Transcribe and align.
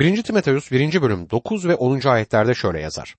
1. 0.00 0.22
Timoteus 0.22 0.70
1. 0.70 1.02
bölüm 1.02 1.30
9 1.30 1.68
ve 1.68 1.74
10. 1.74 2.08
ayetlerde 2.08 2.54
şöyle 2.54 2.80
yazar. 2.80 3.16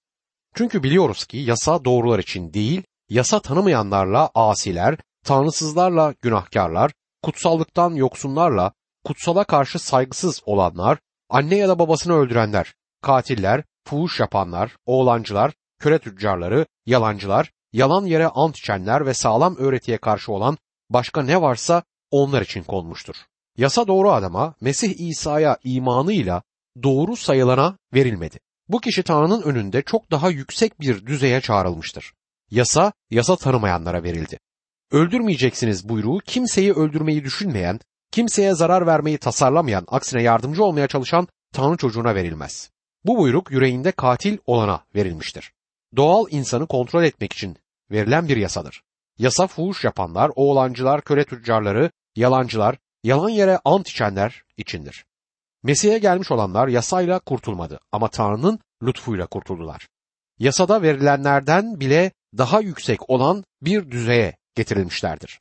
Çünkü 0.56 0.84
biliyoruz 0.84 1.26
ki 1.26 1.38
yasa 1.38 1.86
doğrular 1.86 2.20
için 2.20 2.54
değil, 2.54 2.84
yasa 3.10 3.42
tanımayanlarla 3.42 4.30
asiler, 4.36 4.98
tanrısızlarla 5.26 6.14
günahkarlar, 6.22 6.92
kutsallıktan 7.24 7.92
yoksunlarla, 7.94 8.72
kutsala 9.04 9.44
karşı 9.44 9.80
saygısız 9.80 10.42
olanlar, 10.46 10.98
anne 11.30 11.56
ya 11.56 11.70
da 11.70 11.80
babasını 11.80 12.14
öldürenler, 12.14 12.74
katiller, 13.02 13.64
fuhuş 13.88 14.20
yapanlar, 14.20 14.76
oğlancılar, 14.86 15.54
köle 15.80 16.00
tüccarları, 16.00 16.66
yalancılar, 16.86 17.52
yalan 17.74 18.06
yere 18.06 18.28
ant 18.28 18.58
içenler 18.58 19.06
ve 19.06 19.14
sağlam 19.14 19.56
öğretiye 19.56 19.98
karşı 19.98 20.32
olan 20.32 20.58
başka 20.90 21.24
ne 21.24 21.42
varsa 21.42 21.84
onlar 22.12 22.42
için 22.42 22.64
konmuştur. 22.64 23.16
Yasa 23.58 23.88
doğru 23.88 24.12
adama 24.12 24.56
Mesih 24.62 25.10
İsa'ya 25.10 25.58
imanıyla 25.64 26.42
doğru 26.84 27.16
sayılana 27.16 27.78
verilmedi. 27.94 28.40
Bu 28.68 28.80
kişi 28.80 29.04
Tanrı'nın 29.04 29.42
önünde 29.42 29.82
çok 29.82 30.12
daha 30.12 30.30
yüksek 30.30 30.80
bir 30.80 31.06
düzeye 31.06 31.42
çağrılmıştır. 31.42 32.14
Yasa, 32.52 32.94
yasa 33.10 33.36
tanımayanlara 33.36 34.04
verildi. 34.04 34.40
Öldürmeyeceksiniz 34.92 35.90
buyruğu 35.90 36.20
kimseyi 36.26 36.74
öldürmeyi 36.74 37.24
düşünmeyen, 37.24 37.80
kimseye 38.12 38.56
zarar 38.56 38.88
vermeyi 38.88 39.18
tasarlamayan, 39.18 39.86
aksine 39.88 40.24
yardımcı 40.24 40.64
olmaya 40.64 40.88
çalışan 40.88 41.28
Tanrı 41.54 41.78
çocuğuna 41.78 42.16
verilmez. 42.16 42.70
Bu 43.06 43.18
buyruk 43.18 43.52
yüreğinde 43.52 43.92
katil 43.92 44.38
olana 44.46 44.84
verilmiştir. 44.96 45.52
Doğal 45.96 46.26
insanı 46.30 46.68
kontrol 46.68 47.04
etmek 47.04 47.34
için 47.34 47.58
verilen 47.92 48.28
bir 48.28 48.38
yasadır. 48.38 48.84
Yasa 49.18 49.48
fuhuş 49.48 49.84
yapanlar, 49.84 50.32
oğlancılar, 50.36 51.02
köle 51.02 51.24
tüccarları, 51.24 51.92
yalancılar, 52.16 52.78
yalan 53.04 53.30
yere 53.30 53.60
ant 53.66 53.90
içenler 53.90 54.44
içindir. 54.58 55.06
Mesih'e 55.64 55.98
gelmiş 55.98 56.32
olanlar 56.32 56.68
yasayla 56.68 57.20
kurtulmadı 57.20 57.80
ama 57.92 58.08
Tanrı'nın 58.08 58.60
lütfuyla 58.84 59.26
kurtuldular. 59.28 59.88
Yasada 60.40 60.82
verilenlerden 60.82 61.80
bile 61.80 62.12
daha 62.38 62.62
yüksek 62.62 63.10
olan 63.10 63.44
bir 63.62 63.92
düzeye 63.92 64.38
getirilmişlerdir. 64.56 65.40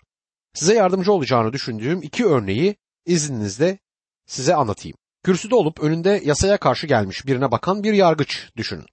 Size 0.55 0.75
yardımcı 0.75 1.13
olacağını 1.13 1.53
düşündüğüm 1.53 2.03
iki 2.03 2.27
örneği 2.27 2.77
izninizle 3.07 3.79
size 4.27 4.55
anlatayım. 4.55 4.97
Kürsüde 5.25 5.55
olup 5.55 5.81
önünde 5.81 6.21
yasaya 6.25 6.57
karşı 6.57 6.87
gelmiş 6.87 7.27
birine 7.27 7.51
bakan 7.51 7.83
bir 7.83 7.93
yargıç 7.93 8.49
düşünün. 8.57 8.87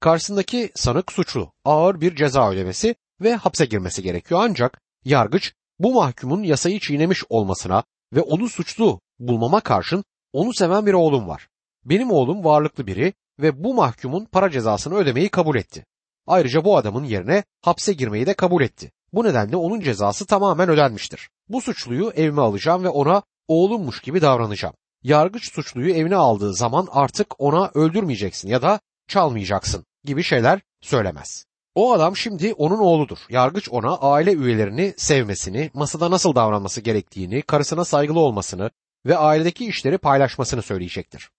Karşısındaki 0.00 0.70
sanık 0.74 1.12
suçlu, 1.12 1.52
ağır 1.64 2.00
bir 2.00 2.16
ceza 2.16 2.50
ödemesi 2.50 2.94
ve 3.20 3.34
hapse 3.34 3.64
girmesi 3.64 4.02
gerekiyor 4.02 4.40
ancak 4.44 4.80
yargıç 5.04 5.52
bu 5.78 5.94
mahkumun 5.94 6.42
yasayı 6.42 6.80
çiğnemiş 6.80 7.24
olmasına 7.28 7.84
ve 8.12 8.20
onu 8.20 8.48
suçlu 8.48 9.00
bulmama 9.18 9.60
karşın 9.60 10.04
onu 10.32 10.54
seven 10.54 10.86
bir 10.86 10.92
oğlum 10.92 11.28
var. 11.28 11.48
Benim 11.84 12.10
oğlum 12.10 12.44
varlıklı 12.44 12.86
biri 12.86 13.14
ve 13.40 13.64
bu 13.64 13.74
mahkumun 13.74 14.24
para 14.24 14.50
cezasını 14.50 14.94
ödemeyi 14.94 15.28
kabul 15.28 15.56
etti. 15.56 15.86
Ayrıca 16.26 16.64
bu 16.64 16.76
adamın 16.76 17.04
yerine 17.04 17.44
hapse 17.60 17.92
girmeyi 17.92 18.26
de 18.26 18.34
kabul 18.34 18.62
etti. 18.62 18.92
Bu 19.12 19.24
nedenle 19.24 19.56
onun 19.56 19.80
cezası 19.80 20.26
tamamen 20.26 20.68
ödenmiştir. 20.68 21.30
Bu 21.48 21.60
suçluyu 21.60 22.10
evime 22.10 22.42
alacağım 22.42 22.84
ve 22.84 22.88
ona 22.88 23.22
oğlummuş 23.48 24.00
gibi 24.00 24.22
davranacağım. 24.22 24.74
Yargıç 25.02 25.52
suçluyu 25.52 25.94
evine 25.94 26.16
aldığı 26.16 26.54
zaman 26.54 26.88
artık 26.90 27.40
ona 27.40 27.70
öldürmeyeceksin 27.74 28.48
ya 28.48 28.62
da 28.62 28.80
çalmayacaksın 29.08 29.84
gibi 30.04 30.22
şeyler 30.22 30.60
söylemez. 30.80 31.44
O 31.74 31.92
adam 31.92 32.16
şimdi 32.16 32.54
onun 32.54 32.78
oğludur. 32.78 33.18
Yargıç 33.28 33.68
ona 33.68 33.96
aile 33.96 34.32
üyelerini 34.32 34.94
sevmesini, 34.96 35.70
masada 35.74 36.10
nasıl 36.10 36.34
davranması 36.34 36.80
gerektiğini, 36.80 37.42
karısına 37.42 37.84
saygılı 37.84 38.20
olmasını 38.20 38.70
ve 39.06 39.16
ailedeki 39.16 39.66
işleri 39.66 39.98
paylaşmasını 39.98 40.62
söyleyecektir. 40.62 41.30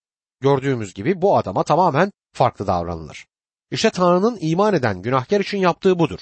Gördüğümüz 0.42 0.94
gibi 0.94 1.22
bu 1.22 1.38
adama 1.38 1.64
tamamen 1.64 2.12
farklı 2.34 2.68
davranılır. 2.68 3.26
İşte 3.72 3.90
Tanrı'nın 3.90 4.38
iman 4.42 4.74
eden 4.74 5.02
günahkar 5.02 5.40
için 5.40 5.58
yaptığı 5.58 6.00
budur. 6.00 6.20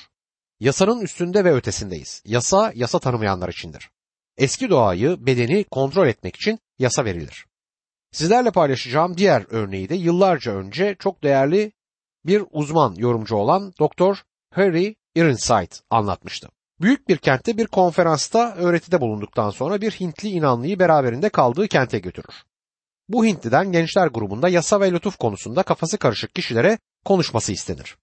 Yasanın 0.60 1.02
üstünde 1.02 1.46
ve 1.46 1.54
ötesindeyiz. 1.54 2.22
Yasa, 2.26 2.72
yasa 2.76 3.00
tanımayanlar 3.00 3.50
içindir. 3.50 3.90
Eski 4.38 4.70
doğayı, 4.70 5.26
bedeni 5.26 5.64
kontrol 5.64 6.08
etmek 6.08 6.36
için 6.36 6.60
yasa 6.80 7.06
verilir. 7.06 7.46
Sizlerle 8.12 8.52
paylaşacağım 8.52 9.18
diğer 9.18 9.46
örneği 9.50 9.90
de 9.90 9.96
yıllarca 9.96 10.52
önce 10.52 10.96
çok 11.00 11.24
değerli 11.24 11.72
bir 12.26 12.44
uzman 12.52 12.96
yorumcu 12.96 13.36
olan 13.36 13.74
Dr. 13.82 14.24
Harry 14.54 14.96
Ironside 15.16 15.76
anlatmıştı. 15.90 16.50
Büyük 16.82 17.10
bir 17.10 17.18
kentte 17.18 17.58
bir 17.58 17.68
konferansta 17.68 18.56
öğretide 18.56 19.02
bulunduktan 19.02 19.50
sonra 19.50 19.82
bir 19.82 19.92
Hintli 19.92 20.30
inanlıyı 20.30 20.80
beraberinde 20.80 21.30
kaldığı 21.30 21.68
kente 21.68 22.00
götürür. 22.00 22.44
Bu 23.10 23.26
Hintliden 23.26 23.72
gençler 23.72 24.08
grubunda 24.08 24.50
yasa 24.50 24.82
ve 24.82 24.92
lütuf 24.92 25.18
konusunda 25.18 25.64
kafası 25.64 25.98
karışık 25.98 26.36
kişilere 26.36 26.78
konuşması 27.06 27.52
istenir. 27.52 27.98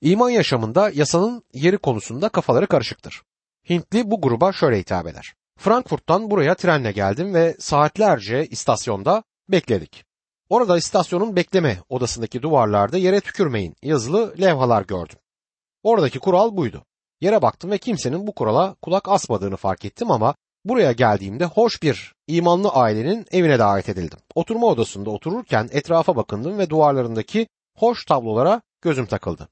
İman 0.00 0.30
yaşamında 0.30 0.90
yasanın 0.90 1.42
yeri 1.52 1.78
konusunda 1.78 2.28
kafaları 2.28 2.66
karışıktır. 2.66 3.22
Hintli 3.70 4.10
bu 4.10 4.20
gruba 4.20 4.52
şöyle 4.52 4.78
hitap 4.78 5.06
eder. 5.06 5.34
Frankfurt'tan 5.58 6.30
buraya 6.30 6.54
trenle 6.54 6.92
geldim 6.92 7.34
ve 7.34 7.56
saatlerce 7.58 8.46
istasyonda 8.46 9.22
bekledik. 9.48 10.04
Orada 10.48 10.78
istasyonun 10.78 11.36
bekleme 11.36 11.78
odasındaki 11.88 12.42
duvarlarda 12.42 12.98
yere 12.98 13.20
tükürmeyin 13.20 13.76
yazılı 13.82 14.34
levhalar 14.40 14.82
gördüm. 14.82 15.18
Oradaki 15.82 16.18
kural 16.18 16.56
buydu. 16.56 16.84
Yere 17.20 17.42
baktım 17.42 17.70
ve 17.70 17.78
kimsenin 17.78 18.26
bu 18.26 18.34
kurala 18.34 18.74
kulak 18.82 19.08
asmadığını 19.08 19.56
fark 19.56 19.84
ettim 19.84 20.10
ama 20.10 20.34
buraya 20.64 20.92
geldiğimde 20.92 21.44
hoş 21.44 21.82
bir 21.82 22.14
imanlı 22.26 22.68
ailenin 22.68 23.26
evine 23.30 23.58
davet 23.58 23.88
edildim. 23.88 24.18
Oturma 24.34 24.66
odasında 24.66 25.10
otururken 25.10 25.68
etrafa 25.72 26.16
bakındım 26.16 26.58
ve 26.58 26.70
duvarlarındaki 26.70 27.48
hoş 27.76 28.04
tablolara 28.04 28.62
gözüm 28.82 29.06
takıldı. 29.06 29.48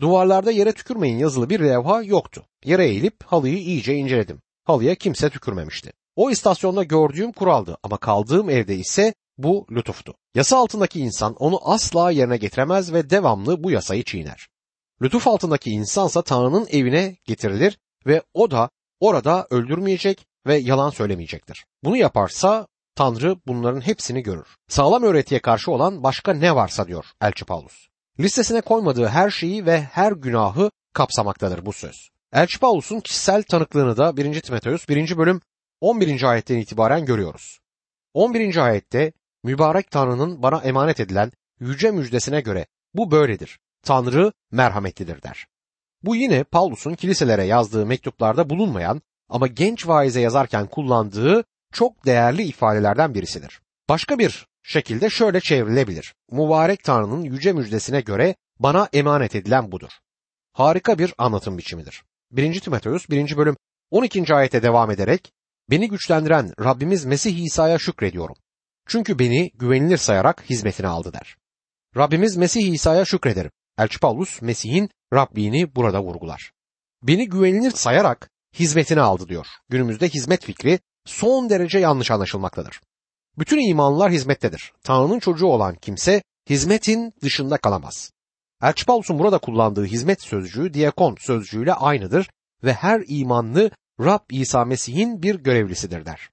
Duvarlarda 0.00 0.50
yere 0.50 0.72
tükürmeyin 0.72 1.18
yazılı 1.18 1.50
bir 1.50 1.60
levha 1.60 2.02
yoktu. 2.02 2.44
Yere 2.64 2.86
eğilip 2.86 3.24
halıyı 3.24 3.58
iyice 3.58 3.94
inceledim. 3.94 4.40
Halıya 4.64 4.94
kimse 4.94 5.30
tükürmemişti. 5.30 5.92
O 6.16 6.30
istasyonda 6.30 6.82
gördüğüm 6.82 7.32
kuraldı 7.32 7.76
ama 7.82 7.96
kaldığım 7.96 8.50
evde 8.50 8.76
ise 8.76 9.14
bu 9.38 9.66
lütuftu. 9.70 10.14
Yasa 10.34 10.56
altındaki 10.56 11.00
insan 11.00 11.34
onu 11.34 11.60
asla 11.64 12.10
yerine 12.10 12.36
getiremez 12.36 12.92
ve 12.92 13.10
devamlı 13.10 13.64
bu 13.64 13.70
yasayı 13.70 14.04
çiğner. 14.04 14.48
Lütuf 15.04 15.28
altındaki 15.28 15.70
insansa 15.70 16.22
Tanrı'nın 16.22 16.66
evine 16.70 17.16
getirilir 17.24 17.78
ve 18.06 18.22
o 18.34 18.50
da 18.50 18.70
orada 19.00 19.46
öldürmeyecek 19.50 20.26
ve 20.46 20.56
yalan 20.56 20.90
söylemeyecektir. 20.90 21.66
Bunu 21.84 21.96
yaparsa 21.96 22.66
Tanrı 22.94 23.36
bunların 23.46 23.80
hepsini 23.80 24.22
görür. 24.22 24.46
Sağlam 24.68 25.02
öğretiye 25.02 25.40
karşı 25.40 25.72
olan 25.72 26.02
başka 26.02 26.34
ne 26.34 26.54
varsa 26.54 26.88
diyor 26.88 27.04
Elçi 27.20 27.44
Paulus. 27.44 27.88
Listesine 28.20 28.60
koymadığı 28.60 29.06
her 29.06 29.30
şeyi 29.30 29.66
ve 29.66 29.80
her 29.82 30.12
günahı 30.12 30.70
kapsamaktadır 30.92 31.66
bu 31.66 31.72
söz. 31.72 32.08
Elçi 32.32 32.60
Paulus'un 32.60 33.00
kişisel 33.00 33.42
tanıklığını 33.42 33.96
da 33.96 34.16
1. 34.16 34.40
Timoteus 34.40 34.88
1. 34.88 35.18
bölüm 35.18 35.40
11. 35.80 36.22
ayetten 36.22 36.58
itibaren 36.58 37.04
görüyoruz. 37.04 37.58
11. 38.14 38.56
ayette 38.56 39.12
mübarek 39.42 39.90
Tanrı'nın 39.90 40.42
bana 40.42 40.58
emanet 40.58 41.00
edilen 41.00 41.32
yüce 41.60 41.90
müjdesine 41.90 42.40
göre 42.40 42.66
bu 42.94 43.10
böyledir. 43.10 43.58
Tanrı 43.84 44.32
merhametlidir 44.50 45.22
der. 45.22 45.46
Bu 46.02 46.16
yine 46.16 46.44
Paulus'un 46.44 46.94
kiliselere 46.94 47.44
yazdığı 47.44 47.86
mektuplarda 47.86 48.50
bulunmayan 48.50 49.02
ama 49.28 49.46
genç 49.46 49.88
vaize 49.88 50.20
yazarken 50.20 50.66
kullandığı 50.66 51.44
çok 51.72 52.06
değerli 52.06 52.42
ifadelerden 52.42 53.14
birisidir. 53.14 53.60
Başka 53.88 54.18
bir 54.18 54.46
şekilde 54.62 55.10
şöyle 55.10 55.40
çevrilebilir. 55.40 56.14
Mübarek 56.30 56.84
Tanrı'nın 56.84 57.22
yüce 57.22 57.52
müjdesine 57.52 58.00
göre 58.00 58.34
bana 58.58 58.88
emanet 58.92 59.34
edilen 59.34 59.72
budur. 59.72 59.90
Harika 60.52 60.98
bir 60.98 61.14
anlatım 61.18 61.58
biçimidir. 61.58 62.02
1. 62.30 62.60
Timoteus 62.60 63.08
1. 63.10 63.36
bölüm 63.36 63.56
12. 63.90 64.34
ayete 64.34 64.62
devam 64.62 64.90
ederek 64.90 65.32
Beni 65.70 65.88
güçlendiren 65.88 66.52
Rabbimiz 66.64 67.04
Mesih 67.04 67.44
İsa'ya 67.44 67.78
şükrediyorum. 67.78 68.36
Çünkü 68.86 69.18
beni 69.18 69.50
güvenilir 69.54 69.96
sayarak 69.96 70.44
hizmetine 70.50 70.86
aldı 70.86 71.12
der. 71.12 71.36
Rabbimiz 71.96 72.36
Mesih 72.36 72.72
İsa'ya 72.72 73.04
şükrederim. 73.04 73.50
Elçi 73.78 73.98
Paulus 73.98 74.42
Mesih'in 74.42 74.90
Rabbini 75.12 75.74
burada 75.74 76.02
vurgular. 76.02 76.52
Beni 77.02 77.28
güvenilir 77.28 77.70
sayarak 77.70 78.30
hizmetine 78.58 79.00
aldı 79.00 79.28
diyor. 79.28 79.46
Günümüzde 79.68 80.08
hizmet 80.08 80.44
fikri 80.44 80.78
son 81.04 81.50
derece 81.50 81.78
yanlış 81.78 82.10
anlaşılmaktadır. 82.10 82.80
Bütün 83.38 83.68
imanlılar 83.68 84.12
hizmettedir. 84.12 84.72
Tanrı'nın 84.82 85.18
çocuğu 85.18 85.46
olan 85.46 85.74
kimse 85.74 86.22
hizmetin 86.50 87.12
dışında 87.22 87.58
kalamaz. 87.58 88.12
Elçi 88.62 88.86
Paulus'un 88.86 89.18
burada 89.18 89.38
kullandığı 89.38 89.84
hizmet 89.84 90.22
sözcüğü 90.22 90.74
diakon 90.74 91.16
sözcüğüyle 91.20 91.74
aynıdır 91.74 92.30
ve 92.64 92.72
her 92.72 93.02
imanlı 93.08 93.70
Rab 94.00 94.30
İsa 94.30 94.64
Mesih'in 94.64 95.22
bir 95.22 95.34
görevlisidir 95.34 96.06
der. 96.06 96.30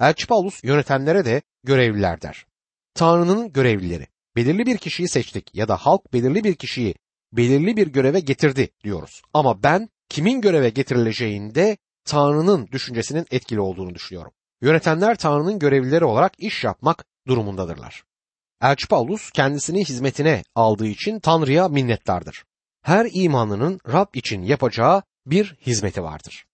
Elçi 0.00 0.26
Paulus 0.26 0.64
yönetenlere 0.64 1.24
de 1.24 1.42
görevliler 1.64 2.22
der. 2.22 2.46
Tanrı'nın 2.94 3.52
görevlileri. 3.52 4.06
Belirli 4.38 4.66
bir 4.66 4.78
kişiyi 4.78 5.08
seçtik 5.08 5.54
ya 5.54 5.68
da 5.68 5.76
halk 5.76 6.12
belirli 6.12 6.44
bir 6.44 6.54
kişiyi 6.54 6.94
belirli 7.32 7.76
bir 7.76 7.86
göreve 7.86 8.20
getirdi 8.20 8.68
diyoruz. 8.84 9.22
Ama 9.34 9.62
ben 9.62 9.88
kimin 10.08 10.40
göreve 10.40 10.70
getirileceğinde 10.70 11.76
Tanrı'nın 12.04 12.66
düşüncesinin 12.72 13.26
etkili 13.30 13.60
olduğunu 13.60 13.94
düşünüyorum. 13.94 14.32
Yönetenler 14.62 15.16
Tanrı'nın 15.16 15.58
görevlileri 15.58 16.04
olarak 16.04 16.32
iş 16.38 16.64
yapmak 16.64 17.04
durumundadırlar. 17.26 18.04
Elçi 18.62 18.88
Paulus 18.88 19.30
kendisini 19.30 19.84
hizmetine 19.84 20.42
aldığı 20.54 20.86
için 20.86 21.20
Tanrı'ya 21.20 21.68
minnettardır. 21.68 22.44
Her 22.82 23.08
imanlının 23.12 23.80
Rab 23.92 24.14
için 24.14 24.42
yapacağı 24.42 25.02
bir 25.26 25.56
hizmeti 25.66 26.02
vardır. 26.02 26.44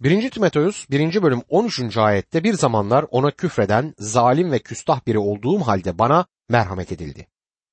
1. 0.00 0.30
Timoteus 0.30 0.90
1. 0.90 1.22
bölüm 1.22 1.42
13. 1.48 1.96
ayette 1.96 2.44
bir 2.44 2.54
zamanlar 2.54 3.04
ona 3.10 3.30
küfreden, 3.30 3.94
zalim 3.98 4.52
ve 4.52 4.58
küstah 4.58 5.06
biri 5.06 5.18
olduğum 5.18 5.60
halde 5.60 5.98
bana 5.98 6.26
merhamet 6.48 6.92
edildi. 6.92 7.31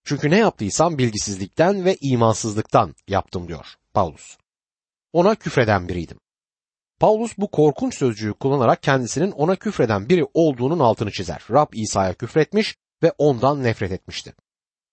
Çünkü 0.09 0.29
ne 0.29 0.37
yaptıysam 0.37 0.97
bilgisizlikten 0.97 1.85
ve 1.85 1.97
imansızlıktan 2.01 2.95
yaptım 3.07 3.47
diyor 3.47 3.65
Paulus. 3.93 4.37
Ona 5.13 5.35
küfreden 5.35 5.87
biriydim. 5.87 6.19
Paulus 6.99 7.37
bu 7.37 7.51
korkunç 7.51 7.97
sözcüğü 7.97 8.33
kullanarak 8.33 8.83
kendisinin 8.83 9.31
ona 9.31 9.55
küfreden 9.55 10.09
biri 10.09 10.25
olduğunun 10.33 10.79
altını 10.79 11.11
çizer. 11.11 11.43
Rab 11.51 11.73
İsa'ya 11.73 12.13
küfretmiş 12.13 12.75
ve 13.03 13.13
ondan 13.17 13.63
nefret 13.63 13.91
etmişti. 13.91 14.33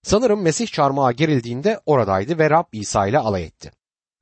Sanırım 0.02 0.42
Mesih 0.42 0.66
çarmıha 0.66 1.12
gerildiğinde 1.12 1.80
oradaydı 1.86 2.38
ve 2.38 2.50
Rab 2.50 2.66
İsa 2.72 3.06
ile 3.06 3.18
alay 3.18 3.44
etti. 3.44 3.72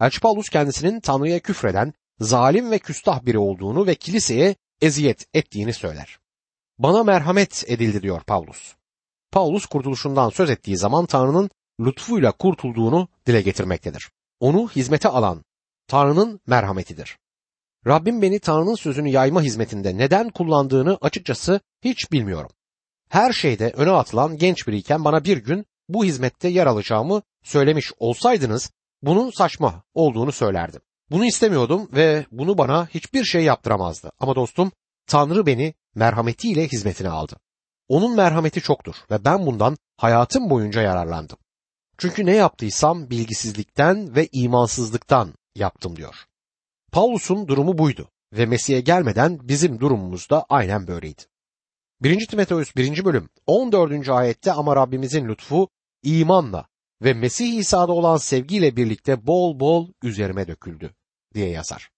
Elçi 0.00 0.20
Paulus 0.20 0.48
kendisinin 0.48 1.00
Tanrı'ya 1.00 1.38
küfreden, 1.38 1.92
zalim 2.20 2.70
ve 2.70 2.78
küstah 2.78 3.26
biri 3.26 3.38
olduğunu 3.38 3.86
ve 3.86 3.94
kiliseye 3.94 4.56
eziyet 4.80 5.26
ettiğini 5.34 5.72
söyler. 5.72 6.18
Bana 6.78 7.04
merhamet 7.04 7.64
edildi 7.66 8.02
diyor 8.02 8.20
Paulus. 8.20 8.74
Paulus 9.34 9.66
kurtuluşundan 9.66 10.30
söz 10.30 10.50
ettiği 10.50 10.76
zaman 10.76 11.06
Tanrı'nın 11.06 11.50
lütfuyla 11.80 12.32
kurtulduğunu 12.32 13.08
dile 13.26 13.42
getirmektedir. 13.42 14.10
Onu 14.40 14.68
hizmete 14.68 15.08
alan 15.08 15.44
Tanrı'nın 15.88 16.40
merhametidir. 16.46 17.18
Rabbim 17.86 18.22
beni 18.22 18.38
Tanrı'nın 18.38 18.74
sözünü 18.74 19.08
yayma 19.08 19.42
hizmetinde 19.42 19.98
neden 19.98 20.28
kullandığını 20.28 20.98
açıkçası 21.00 21.60
hiç 21.84 22.12
bilmiyorum. 22.12 22.50
Her 23.08 23.32
şeyde 23.32 23.72
öne 23.76 23.90
atılan 23.90 24.36
genç 24.36 24.68
biriyken 24.68 25.04
bana 25.04 25.24
bir 25.24 25.36
gün 25.36 25.66
bu 25.88 26.04
hizmette 26.04 26.48
yer 26.48 26.66
alacağımı 26.66 27.22
söylemiş 27.42 27.92
olsaydınız 27.98 28.70
bunun 29.02 29.30
saçma 29.30 29.82
olduğunu 29.94 30.32
söylerdim. 30.32 30.80
Bunu 31.10 31.24
istemiyordum 31.24 31.88
ve 31.92 32.26
bunu 32.30 32.58
bana 32.58 32.86
hiçbir 32.86 33.24
şey 33.24 33.44
yaptıramazdı. 33.44 34.12
Ama 34.20 34.36
dostum 34.36 34.72
Tanrı 35.06 35.46
beni 35.46 35.74
merhametiyle 35.94 36.68
hizmetine 36.68 37.08
aldı. 37.08 37.36
Onun 37.88 38.16
merhameti 38.16 38.60
çoktur 38.60 38.94
ve 39.10 39.24
ben 39.24 39.46
bundan 39.46 39.76
hayatım 39.96 40.50
boyunca 40.50 40.82
yararlandım. 40.82 41.38
Çünkü 41.98 42.26
ne 42.26 42.34
yaptıysam 42.34 43.10
bilgisizlikten 43.10 44.16
ve 44.16 44.28
imansızlıktan 44.32 45.34
yaptım 45.54 45.96
diyor. 45.96 46.24
Paulus'un 46.92 47.48
durumu 47.48 47.78
buydu 47.78 48.10
ve 48.32 48.46
Mesih'e 48.46 48.80
gelmeden 48.80 49.38
bizim 49.42 49.80
durumumuz 49.80 50.30
da 50.30 50.46
aynen 50.48 50.86
böyleydi. 50.86 51.22
1. 52.00 52.26
Timoteus 52.26 52.76
1. 52.76 53.04
bölüm 53.04 53.28
14. 53.46 54.08
ayette 54.08 54.52
ama 54.52 54.76
Rabbimizin 54.76 55.28
lütfu 55.28 55.68
imanla 56.02 56.68
ve 57.02 57.14
Mesih 57.14 57.54
İsa'da 57.54 57.92
olan 57.92 58.16
sevgiyle 58.16 58.76
birlikte 58.76 59.26
bol 59.26 59.60
bol 59.60 59.88
üzerime 60.02 60.48
döküldü 60.48 60.94
diye 61.34 61.50
yazar. 61.50 61.90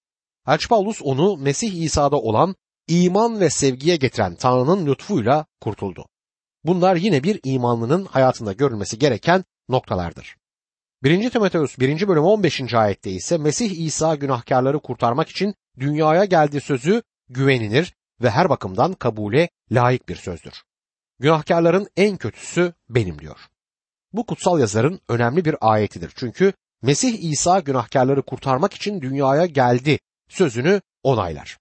Elçi 0.47 0.69
Paulus 0.69 1.03
onu 1.03 1.37
Mesih 1.37 1.83
İsa'da 1.83 2.17
olan 2.17 2.55
iman 2.88 3.41
ve 3.41 3.50
sevgiye 3.50 3.97
getiren 3.97 4.35
Tanrı'nın 4.35 4.87
lütfuyla 4.87 5.47
kurtuldu. 5.61 6.06
Bunlar 6.65 6.97
yine 6.97 7.23
bir 7.23 7.41
imanlının 7.44 8.05
hayatında 8.05 8.53
görülmesi 8.53 8.99
gereken 8.99 9.44
noktalardır. 9.69 10.37
1. 11.03 11.31
Timoteus 11.31 11.79
1. 11.79 12.09
bölüm 12.09 12.25
15. 12.25 12.75
ayette 12.75 13.11
ise 13.11 13.38
Mesih 13.38 13.87
İsa 13.87 14.15
günahkarları 14.15 14.79
kurtarmak 14.79 15.29
için 15.29 15.55
dünyaya 15.79 16.25
geldiği 16.25 16.61
sözü 16.61 17.03
güvenilir 17.29 17.94
ve 18.23 18.31
her 18.31 18.49
bakımdan 18.49 18.93
kabule 18.93 19.49
layık 19.71 20.09
bir 20.09 20.17
sözdür. 20.17 20.62
Günahkarların 21.19 21.88
en 21.97 22.17
kötüsü 22.17 22.73
benim 22.88 23.19
diyor. 23.19 23.41
Bu 24.12 24.27
kutsal 24.27 24.61
yazarın 24.61 25.00
önemli 25.09 25.44
bir 25.44 25.56
ayetidir. 25.61 26.12
Çünkü 26.17 26.53
Mesih 26.83 27.31
İsa 27.33 27.61
günahkarları 27.61 28.23
kurtarmak 28.23 28.75
için 28.75 29.00
dünyaya 29.00 29.47
geldi 29.47 29.99
sözünü 30.29 30.81
onaylar. 31.03 31.59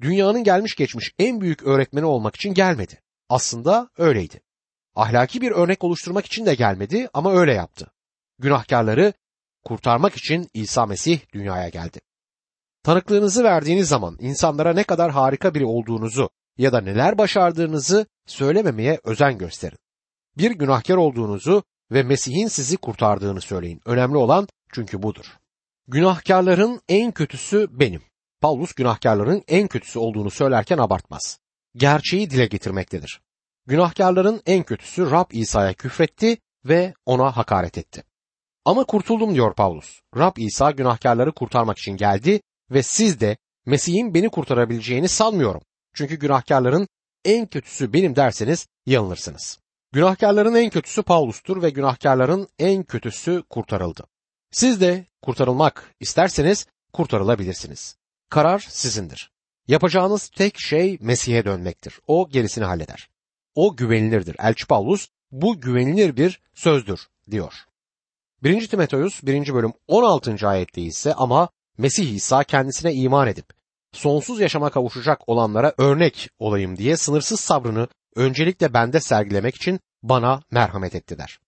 Dünyanın 0.00 0.44
gelmiş 0.44 0.74
geçmiş 0.74 1.14
en 1.18 1.40
büyük 1.40 1.62
öğretmeni 1.62 2.04
olmak 2.04 2.36
için 2.36 2.54
gelmedi. 2.54 3.02
Aslında 3.28 3.90
öyleydi. 3.98 4.40
Ahlaki 4.94 5.40
bir 5.40 5.50
örnek 5.50 5.84
oluşturmak 5.84 6.26
için 6.26 6.46
de 6.46 6.54
gelmedi 6.54 7.08
ama 7.14 7.32
öyle 7.32 7.54
yaptı. 7.54 7.92
Günahkarları 8.38 9.12
kurtarmak 9.64 10.16
için 10.16 10.50
İsa 10.54 10.86
Mesih 10.86 11.20
dünyaya 11.32 11.68
geldi. 11.68 12.00
Tanıklığınızı 12.82 13.44
verdiğiniz 13.44 13.88
zaman 13.88 14.16
insanlara 14.20 14.74
ne 14.74 14.84
kadar 14.84 15.10
harika 15.10 15.54
biri 15.54 15.64
olduğunuzu 15.64 16.30
ya 16.58 16.72
da 16.72 16.80
neler 16.80 17.18
başardığınızı 17.18 18.06
söylememeye 18.26 19.00
özen 19.04 19.38
gösterin. 19.38 19.78
Bir 20.38 20.50
günahkar 20.50 20.96
olduğunuzu 20.96 21.62
ve 21.92 22.02
Mesih'in 22.02 22.48
sizi 22.48 22.76
kurtardığını 22.76 23.40
söyleyin. 23.40 23.80
Önemli 23.86 24.16
olan 24.16 24.48
çünkü 24.72 25.02
budur. 25.02 25.36
Günahkarların 25.88 26.80
en 26.88 27.12
kötüsü 27.12 27.68
benim. 27.70 28.02
Paulus 28.46 28.72
günahkarların 28.72 29.42
en 29.48 29.68
kötüsü 29.68 29.98
olduğunu 29.98 30.30
söylerken 30.30 30.78
abartmaz. 30.78 31.38
Gerçeği 31.76 32.30
dile 32.30 32.46
getirmektedir. 32.46 33.20
Günahkarların 33.66 34.42
en 34.46 34.62
kötüsü 34.62 35.10
Rab 35.10 35.30
İsa'ya 35.32 35.72
küfretti 35.72 36.38
ve 36.64 36.94
ona 37.06 37.36
hakaret 37.36 37.78
etti. 37.78 38.04
Ama 38.64 38.84
kurtuldum 38.84 39.34
diyor 39.34 39.54
Paulus. 39.54 40.00
Rab 40.16 40.36
İsa 40.36 40.70
günahkarları 40.70 41.32
kurtarmak 41.32 41.78
için 41.78 41.96
geldi 41.96 42.40
ve 42.70 42.82
siz 42.82 43.20
de 43.20 43.36
Mesih'in 43.66 44.14
beni 44.14 44.28
kurtarabileceğini 44.28 45.08
sanmıyorum. 45.08 45.62
Çünkü 45.94 46.16
günahkarların 46.16 46.88
en 47.24 47.46
kötüsü 47.46 47.92
benim 47.92 48.16
derseniz 48.16 48.66
yanılırsınız. 48.86 49.58
Günahkarların 49.92 50.54
en 50.54 50.70
kötüsü 50.70 51.02
Paulus'tur 51.02 51.62
ve 51.62 51.70
günahkarların 51.70 52.48
en 52.58 52.84
kötüsü 52.84 53.42
kurtarıldı. 53.50 54.04
Siz 54.50 54.80
de 54.80 55.06
kurtarılmak 55.22 55.94
isterseniz 56.00 56.66
kurtarılabilirsiniz. 56.92 57.96
Karar 58.30 58.66
sizindir. 58.68 59.30
Yapacağınız 59.68 60.28
tek 60.28 60.58
şey 60.58 60.98
Mesih'e 61.00 61.44
dönmektir. 61.44 62.00
O 62.06 62.28
gerisini 62.28 62.64
halleder. 62.64 63.08
O 63.54 63.76
güvenilirdir. 63.76 64.36
Elçi 64.38 64.66
Paulus 64.66 65.08
bu 65.30 65.60
güvenilir 65.60 66.16
bir 66.16 66.40
sözdür 66.54 67.08
diyor. 67.30 67.54
1. 68.42 68.68
Timoteus 68.68 69.22
1. 69.22 69.54
bölüm 69.54 69.72
16. 69.86 70.48
ayette 70.48 70.82
ise 70.82 71.14
ama 71.14 71.48
Mesih 71.78 72.14
İsa 72.14 72.44
kendisine 72.44 72.94
iman 72.94 73.28
edip 73.28 73.46
sonsuz 73.92 74.40
yaşama 74.40 74.70
kavuşacak 74.70 75.28
olanlara 75.28 75.74
örnek 75.78 76.30
olayım 76.38 76.76
diye 76.76 76.96
sınırsız 76.96 77.40
sabrını 77.40 77.88
öncelikle 78.16 78.74
bende 78.74 79.00
sergilemek 79.00 79.56
için 79.56 79.80
bana 80.02 80.40
merhamet 80.50 80.94
etti 80.94 81.18
der. 81.18 81.38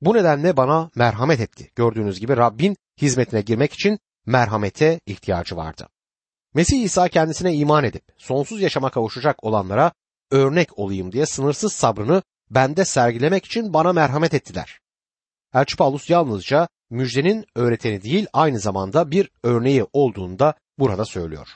Bu 0.00 0.14
nedenle 0.14 0.56
bana 0.56 0.90
merhamet 0.94 1.40
etti. 1.40 1.70
Gördüğünüz 1.76 2.20
gibi 2.20 2.36
Rabbin 2.36 2.76
hizmetine 3.02 3.40
girmek 3.40 3.72
için 3.72 3.98
merhamete 4.26 5.00
ihtiyacı 5.06 5.56
vardı. 5.56 5.88
Mesih 6.58 6.82
İsa 6.82 7.08
kendisine 7.08 7.54
iman 7.54 7.84
edip 7.84 8.02
sonsuz 8.16 8.60
yaşama 8.60 8.90
kavuşacak 8.90 9.44
olanlara 9.44 9.92
örnek 10.30 10.78
olayım 10.78 11.12
diye 11.12 11.26
sınırsız 11.26 11.72
sabrını 11.72 12.22
bende 12.50 12.84
sergilemek 12.84 13.44
için 13.44 13.72
bana 13.72 13.92
merhamet 13.92 14.34
ettiler. 14.34 14.80
Elçi 15.54 15.76
Paulus 15.76 16.10
yalnızca 16.10 16.68
müjdenin 16.90 17.44
öğreteni 17.54 18.02
değil 18.02 18.26
aynı 18.32 18.60
zamanda 18.60 19.10
bir 19.10 19.30
örneği 19.42 19.86
olduğunu 19.92 20.38
da 20.38 20.54
burada 20.78 21.04
söylüyor. 21.04 21.48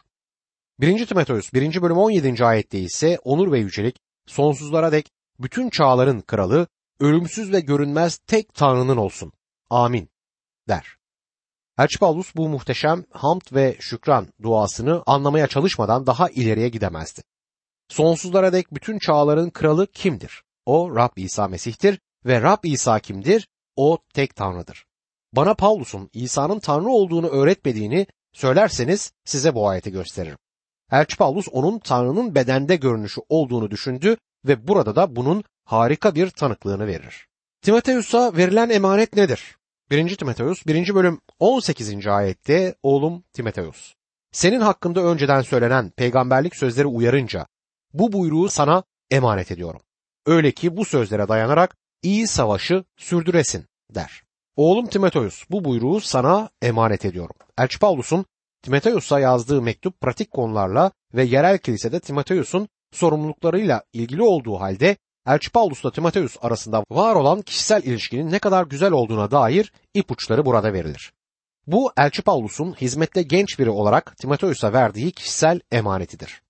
1. 0.80 1.06
Timoteus 1.06 1.52
1. 1.52 1.82
bölüm 1.82 1.98
17. 1.98 2.44
ayette 2.44 2.78
ise 2.78 3.18
onur 3.24 3.52
ve 3.52 3.58
yücelik 3.58 3.96
sonsuzlara 4.26 4.92
dek 4.92 5.10
bütün 5.38 5.70
çağların 5.70 6.20
kralı, 6.20 6.66
ölümsüz 7.00 7.52
ve 7.52 7.60
görünmez 7.60 8.18
tek 8.26 8.54
Tanrı'nın 8.54 8.96
olsun. 8.96 9.32
Amin 9.70 10.08
der. 10.68 11.01
Elçi 11.78 12.00
bu 12.36 12.48
muhteşem 12.48 13.04
hamd 13.10 13.42
ve 13.52 13.76
şükran 13.80 14.28
duasını 14.42 15.02
anlamaya 15.06 15.46
çalışmadan 15.46 16.06
daha 16.06 16.28
ileriye 16.28 16.68
gidemezdi. 16.68 17.22
Sonsuzlara 17.88 18.52
dek 18.52 18.74
bütün 18.74 18.98
çağların 18.98 19.50
kralı 19.50 19.86
kimdir? 19.86 20.42
O 20.66 20.96
Rab 20.96 21.16
İsa 21.16 21.48
Mesih'tir 21.48 22.00
ve 22.26 22.42
Rab 22.42 22.64
İsa 22.64 22.98
kimdir? 22.98 23.48
O 23.76 23.98
tek 24.14 24.36
Tanrı'dır. 24.36 24.86
Bana 25.32 25.54
Paulus'un 25.54 26.10
İsa'nın 26.12 26.58
Tanrı 26.58 26.88
olduğunu 26.88 27.28
öğretmediğini 27.28 28.06
söylerseniz 28.32 29.12
size 29.24 29.54
bu 29.54 29.68
ayeti 29.68 29.90
gösteririm. 29.90 30.38
Elçi 30.90 31.16
Paulus 31.16 31.48
onun 31.52 31.78
Tanrı'nın 31.78 32.34
bedende 32.34 32.76
görünüşü 32.76 33.20
olduğunu 33.28 33.70
düşündü 33.70 34.16
ve 34.44 34.68
burada 34.68 34.96
da 34.96 35.16
bunun 35.16 35.44
harika 35.64 36.14
bir 36.14 36.30
tanıklığını 36.30 36.86
verir. 36.86 37.26
Timoteus'a 37.62 38.36
verilen 38.36 38.70
emanet 38.70 39.16
nedir? 39.16 39.56
1. 39.92 40.16
Timoteus 40.16 40.66
1. 40.66 40.94
bölüm 40.94 41.20
18. 41.38 42.06
ayette 42.06 42.74
oğlum 42.82 43.24
Timoteus. 43.32 43.94
Senin 44.30 44.60
hakkında 44.60 45.00
önceden 45.02 45.40
söylenen 45.40 45.90
peygamberlik 45.90 46.56
sözleri 46.56 46.86
uyarınca 46.86 47.46
bu 47.92 48.12
buyruğu 48.12 48.48
sana 48.48 48.82
emanet 49.10 49.50
ediyorum. 49.50 49.80
Öyle 50.26 50.52
ki 50.52 50.76
bu 50.76 50.84
sözlere 50.84 51.28
dayanarak 51.28 51.76
iyi 52.02 52.26
savaşı 52.26 52.84
sürdüresin 52.96 53.66
der. 53.90 54.22
Oğlum 54.56 54.86
Timoteus 54.86 55.44
bu 55.50 55.64
buyruğu 55.64 56.00
sana 56.00 56.50
emanet 56.62 57.04
ediyorum. 57.04 57.36
Elçi 57.58 57.78
Paulus'un 57.78 58.24
Timoteus'a 58.62 59.20
yazdığı 59.20 59.62
mektup 59.62 60.00
pratik 60.00 60.30
konularla 60.30 60.92
ve 61.14 61.24
yerel 61.24 61.58
kilisede 61.58 62.00
Timoteus'un 62.00 62.68
sorumluluklarıyla 62.92 63.82
ilgili 63.92 64.22
olduğu 64.22 64.60
halde 64.60 64.96
Elçi 65.26 65.50
Paulus'la 65.50 65.92
Timoteus 65.92 66.36
arasında 66.40 66.84
var 66.90 67.14
olan 67.14 67.42
kişisel 67.42 67.82
ilişkinin 67.82 68.30
ne 68.30 68.38
kadar 68.38 68.66
güzel 68.66 68.92
olduğuna 68.92 69.30
dair 69.30 69.72
ipuçları 69.94 70.44
burada 70.46 70.72
verilir. 70.72 71.12
Bu 71.66 71.92
Elçi 71.96 72.22
Paulus'un 72.22 72.72
hizmette 72.72 73.22
genç 73.22 73.58
biri 73.58 73.70
olarak 73.70 74.16
Timoteus'a 74.16 74.72
verdiği 74.72 75.12
kişisel 75.12 75.60
emanetidir. 75.72 76.42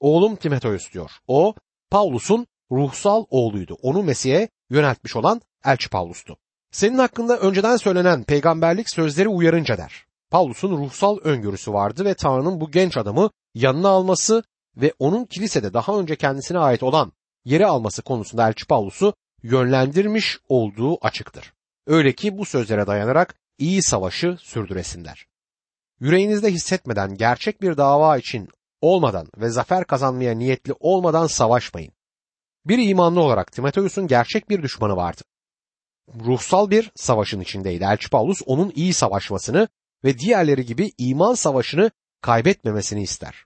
Oğlum 0.00 0.36
Timoteus 0.36 0.92
diyor. 0.92 1.10
O 1.26 1.54
Paulus'un 1.90 2.46
ruhsal 2.70 3.24
oğluydu. 3.30 3.76
Onu 3.82 4.02
Mesih'e 4.02 4.48
yöneltmiş 4.70 5.16
olan 5.16 5.40
Elçi 5.64 5.90
Paulus'tu. 5.90 6.36
Senin 6.70 6.98
hakkında 6.98 7.38
önceden 7.38 7.76
söylenen 7.76 8.24
peygamberlik 8.24 8.90
sözleri 8.90 9.28
uyarınca 9.28 9.78
der. 9.78 10.04
Paulus'un 10.30 10.78
ruhsal 10.78 11.18
öngörüsü 11.24 11.72
vardı 11.72 12.04
ve 12.04 12.14
Tanrı'nın 12.14 12.60
bu 12.60 12.70
genç 12.70 12.96
adamı 12.96 13.30
yanına 13.54 13.88
alması 13.88 14.42
ve 14.76 14.92
onun 14.98 15.24
kilisede 15.24 15.72
daha 15.72 15.98
önce 15.98 16.16
kendisine 16.16 16.58
ait 16.58 16.82
olan 16.82 17.12
yeri 17.48 17.66
alması 17.66 18.02
konusunda 18.02 18.48
Elçi 18.48 18.66
Paulus'u 18.66 19.14
yönlendirmiş 19.42 20.38
olduğu 20.48 21.06
açıktır. 21.06 21.52
Öyle 21.86 22.12
ki 22.12 22.38
bu 22.38 22.44
sözlere 22.44 22.86
dayanarak 22.86 23.34
iyi 23.58 23.82
savaşı 23.82 24.36
sürdüresinler. 24.40 25.26
Yüreğinizde 26.00 26.50
hissetmeden 26.50 27.16
gerçek 27.16 27.62
bir 27.62 27.76
dava 27.76 28.18
için 28.18 28.48
olmadan 28.80 29.28
ve 29.36 29.48
zafer 29.48 29.84
kazanmaya 29.84 30.34
niyetli 30.34 30.74
olmadan 30.80 31.26
savaşmayın. 31.26 31.92
Bir 32.66 32.88
imanlı 32.88 33.20
olarak 33.20 33.52
Timoteus'un 33.52 34.06
gerçek 34.06 34.50
bir 34.50 34.62
düşmanı 34.62 34.96
vardı. 34.96 35.22
Ruhsal 36.24 36.70
bir 36.70 36.90
savaşın 36.96 37.40
içindeydi. 37.40 37.84
Elçi 37.84 38.10
Paulus 38.10 38.42
onun 38.46 38.72
iyi 38.74 38.92
savaşmasını 38.92 39.68
ve 40.04 40.18
diğerleri 40.18 40.66
gibi 40.66 40.92
iman 40.98 41.34
savaşını 41.34 41.90
kaybetmemesini 42.20 43.02
ister. 43.02 43.44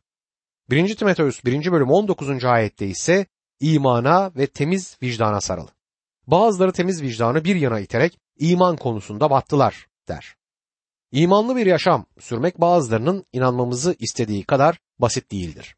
1. 0.70 0.96
Timoteus 0.96 1.44
1. 1.44 1.72
bölüm 1.72 1.90
19. 1.90 2.44
ayette 2.44 2.86
ise 2.86 3.26
imana 3.62 4.32
ve 4.36 4.46
temiz 4.46 4.96
vicdana 5.02 5.40
sarıl. 5.40 5.66
Bazıları 6.26 6.72
temiz 6.72 7.02
vicdanı 7.02 7.44
bir 7.44 7.56
yana 7.56 7.80
iterek 7.80 8.18
iman 8.38 8.76
konusunda 8.76 9.30
battılar 9.30 9.86
der. 10.08 10.36
İmanlı 11.12 11.56
bir 11.56 11.66
yaşam 11.66 12.06
sürmek 12.20 12.60
bazılarının 12.60 13.24
inanmamızı 13.32 13.96
istediği 13.98 14.44
kadar 14.44 14.78
basit 14.98 15.32
değildir. 15.32 15.76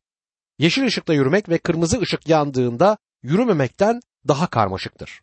Yeşil 0.59 0.85
ışıkta 0.87 1.15
yürümek 1.15 1.49
ve 1.49 1.59
kırmızı 1.59 2.01
ışık 2.01 2.29
yandığında 2.29 2.99
yürümemekten 3.23 4.01
daha 4.29 4.47
karmaşıktır. 4.47 5.21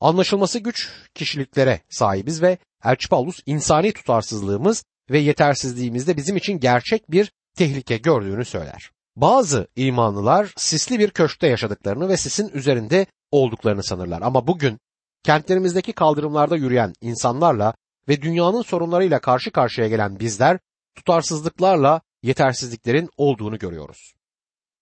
Anlaşılması 0.00 0.58
güç 0.58 0.88
kişiliklere 1.14 1.80
sahibiz 1.88 2.42
ve 2.42 2.58
Elçi 2.84 3.08
Paulus 3.08 3.40
insani 3.46 3.92
tutarsızlığımız 3.92 4.84
ve 5.10 5.18
yetersizliğimizde 5.18 6.16
bizim 6.16 6.36
için 6.36 6.60
gerçek 6.60 7.10
bir 7.10 7.32
tehlike 7.54 7.98
gördüğünü 7.98 8.44
söyler. 8.44 8.90
Bazı 9.20 9.68
imanlılar 9.76 10.52
sisli 10.56 10.98
bir 10.98 11.10
köşkte 11.10 11.46
yaşadıklarını 11.46 12.08
ve 12.08 12.16
sisin 12.16 12.48
üzerinde 12.48 13.06
olduklarını 13.30 13.82
sanırlar 13.82 14.22
ama 14.22 14.46
bugün 14.46 14.78
kentlerimizdeki 15.22 15.92
kaldırımlarda 15.92 16.56
yürüyen 16.56 16.92
insanlarla 17.00 17.74
ve 18.08 18.22
dünyanın 18.22 18.62
sorunlarıyla 18.62 19.20
karşı 19.20 19.50
karşıya 19.50 19.88
gelen 19.88 20.20
bizler 20.20 20.58
tutarsızlıklarla 20.94 22.00
yetersizliklerin 22.22 23.10
olduğunu 23.16 23.58
görüyoruz. 23.58 24.14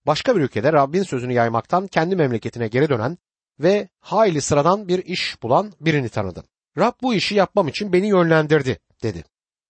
Başka 0.07 0.35
bir 0.35 0.41
ülkede 0.41 0.73
Rabbin 0.73 1.03
sözünü 1.03 1.33
yaymaktan 1.33 1.87
kendi 1.87 2.15
memleketine 2.15 2.67
geri 2.67 2.89
dönen 2.89 3.17
ve 3.59 3.89
hayli 3.99 4.41
sıradan 4.41 4.87
bir 4.87 5.05
iş 5.05 5.43
bulan 5.43 5.73
birini 5.81 6.09
tanıdım. 6.09 6.43
Rab 6.77 6.93
bu 7.01 7.13
işi 7.13 7.35
yapmam 7.35 7.67
için 7.67 7.93
beni 7.93 8.07
yönlendirdi 8.07 8.79
dedi. 9.03 9.23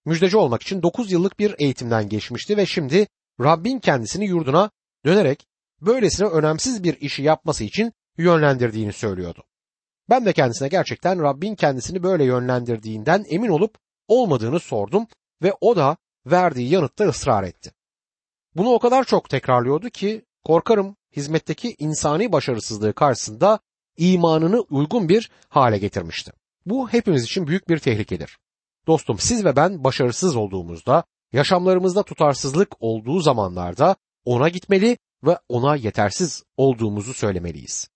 Müjdeci 0.06 0.38
olmak 0.38 0.62
için 0.62 0.84
9 0.84 1.12
yıllık 1.12 1.40
bir 1.40 1.56
eğitimden 1.60 2.10
geçmişti 2.10 2.58
ve 2.58 2.66
şimdi 2.66 3.08
Rabbin 3.42 3.80
kendisini 3.80 4.26
yurduna 4.26 4.72
dönerek 5.06 5.48
böylesine 5.82 6.28
önemsiz 6.28 6.84
bir 6.84 7.02
işi 7.02 7.24
yapması 7.24 7.64
için 7.64 7.94
yönlendirdiğini 8.18 8.94
söylüyordu. 8.94 9.44
Ben 10.10 10.26
de 10.26 10.34
kendisine 10.34 10.68
gerçekten 10.68 11.22
Rabbin 11.24 11.56
kendisini 11.56 12.04
böyle 12.04 12.24
yönlendirdiğinden 12.24 13.26
emin 13.30 13.50
olup 13.50 13.78
olmadığını 14.08 14.60
sordum 14.60 15.08
ve 15.44 15.54
o 15.62 15.76
da 15.76 15.98
verdiği 16.26 16.70
yanıtta 16.70 17.06
ısrar 17.06 17.44
etti. 17.44 17.72
Bunu 18.56 18.70
o 18.70 18.80
kadar 18.80 19.04
çok 19.04 19.30
tekrarlıyordu 19.30 19.90
ki 19.90 20.26
korkarım 20.44 20.96
hizmetteki 21.16 21.76
insani 21.80 22.32
başarısızlığı 22.32 22.94
karşısında 22.94 23.60
imanını 23.98 24.60
uygun 24.60 25.10
bir 25.10 25.32
hale 25.50 25.78
getirmişti. 25.78 26.32
Bu 26.66 26.90
hepimiz 26.90 27.24
için 27.24 27.48
büyük 27.48 27.70
bir 27.70 27.80
tehlikedir. 27.80 28.38
Dostum 28.88 29.20
siz 29.20 29.46
ve 29.46 29.56
ben 29.56 29.84
başarısız 29.84 30.36
olduğumuzda, 30.36 31.04
yaşamlarımızda 31.34 32.04
tutarsızlık 32.04 32.76
olduğu 32.80 33.20
zamanlarda 33.20 33.96
ona 34.26 34.50
gitmeli 34.50 34.98
ve 35.24 35.38
ona 35.50 35.76
yetersiz 35.76 36.44
olduğumuzu 36.58 37.14
söylemeliyiz. 37.14 37.90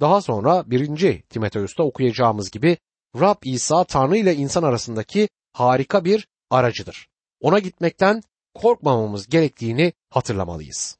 Daha 0.00 0.20
sonra 0.20 0.70
1. 0.70 1.22
Timoteus'ta 1.22 1.82
okuyacağımız 1.82 2.50
gibi 2.50 2.78
Rab 3.20 3.36
İsa 3.44 3.84
Tanrı 3.84 4.16
ile 4.16 4.34
insan 4.34 4.62
arasındaki 4.62 5.28
harika 5.52 6.04
bir 6.04 6.28
aracıdır. 6.50 7.08
Ona 7.40 7.58
gitmekten 7.58 8.22
korkmamamız 8.54 9.28
gerektiğini 9.28 9.92
hatırlamalıyız. 10.10 10.98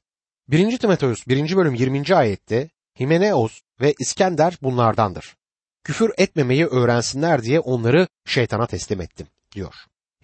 1. 0.49 0.78
Timoteus 0.78 1.26
1. 1.26 1.57
bölüm 1.57 1.75
20. 1.75 2.14
ayette 2.14 2.71
Himeneos 3.00 3.61
ve 3.81 3.95
İskender 3.99 4.59
bunlardandır. 4.62 5.37
Küfür 5.85 6.12
etmemeyi 6.19 6.66
öğrensinler 6.66 7.43
diye 7.43 7.61
onları 7.61 8.09
şeytana 8.25 8.66
teslim 8.66 9.00
ettim 9.00 9.26
diyor. 9.55 9.75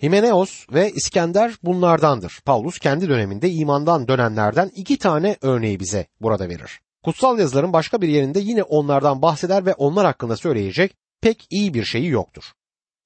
Himeneos 0.02 0.66
ve 0.72 0.90
İskender 0.90 1.54
bunlardandır. 1.62 2.40
Paulus 2.44 2.78
kendi 2.78 3.08
döneminde 3.08 3.50
imandan 3.50 4.08
dönenlerden 4.08 4.70
iki 4.74 4.98
tane 4.98 5.36
örneği 5.42 5.80
bize 5.80 6.06
burada 6.20 6.48
verir. 6.48 6.80
Kutsal 7.02 7.38
yazıların 7.38 7.72
başka 7.72 8.02
bir 8.02 8.08
yerinde 8.08 8.40
yine 8.40 8.62
onlardan 8.62 9.22
bahseder 9.22 9.66
ve 9.66 9.74
onlar 9.74 10.06
hakkında 10.06 10.36
söyleyecek 10.36 10.96
pek 11.20 11.46
iyi 11.50 11.74
bir 11.74 11.84
şeyi 11.84 12.08
yoktur. 12.08 12.44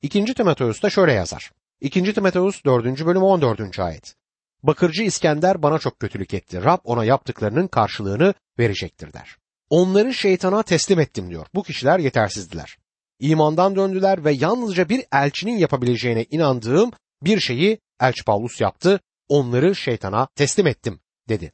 2. 0.02 0.24
Timoteus'ta 0.24 0.90
şöyle 0.90 1.12
yazar. 1.12 1.52
2. 1.80 2.14
Timoteus 2.14 2.64
4. 2.64 3.06
bölüm 3.06 3.22
14. 3.22 3.78
ayet. 3.78 4.14
Bakırcı 4.62 5.02
İskender 5.02 5.62
bana 5.62 5.78
çok 5.78 6.00
kötülük 6.00 6.34
etti. 6.34 6.64
Rab 6.64 6.78
ona 6.84 7.04
yaptıklarının 7.04 7.66
karşılığını 7.66 8.34
verecektir 8.58 9.12
der. 9.12 9.36
Onları 9.70 10.14
şeytana 10.14 10.62
teslim 10.62 11.00
ettim 11.00 11.30
diyor. 11.30 11.46
Bu 11.54 11.62
kişiler 11.62 11.98
yetersizdiler. 11.98 12.78
İmandan 13.20 13.76
döndüler 13.76 14.24
ve 14.24 14.32
yalnızca 14.32 14.88
bir 14.88 15.04
elçinin 15.12 15.58
yapabileceğine 15.58 16.24
inandığım 16.30 16.90
bir 17.22 17.40
şeyi 17.40 17.78
elçi 18.00 18.24
Paulus 18.24 18.60
yaptı. 18.60 19.00
Onları 19.28 19.74
şeytana 19.74 20.28
teslim 20.34 20.66
ettim 20.66 21.00
dedi. 21.28 21.52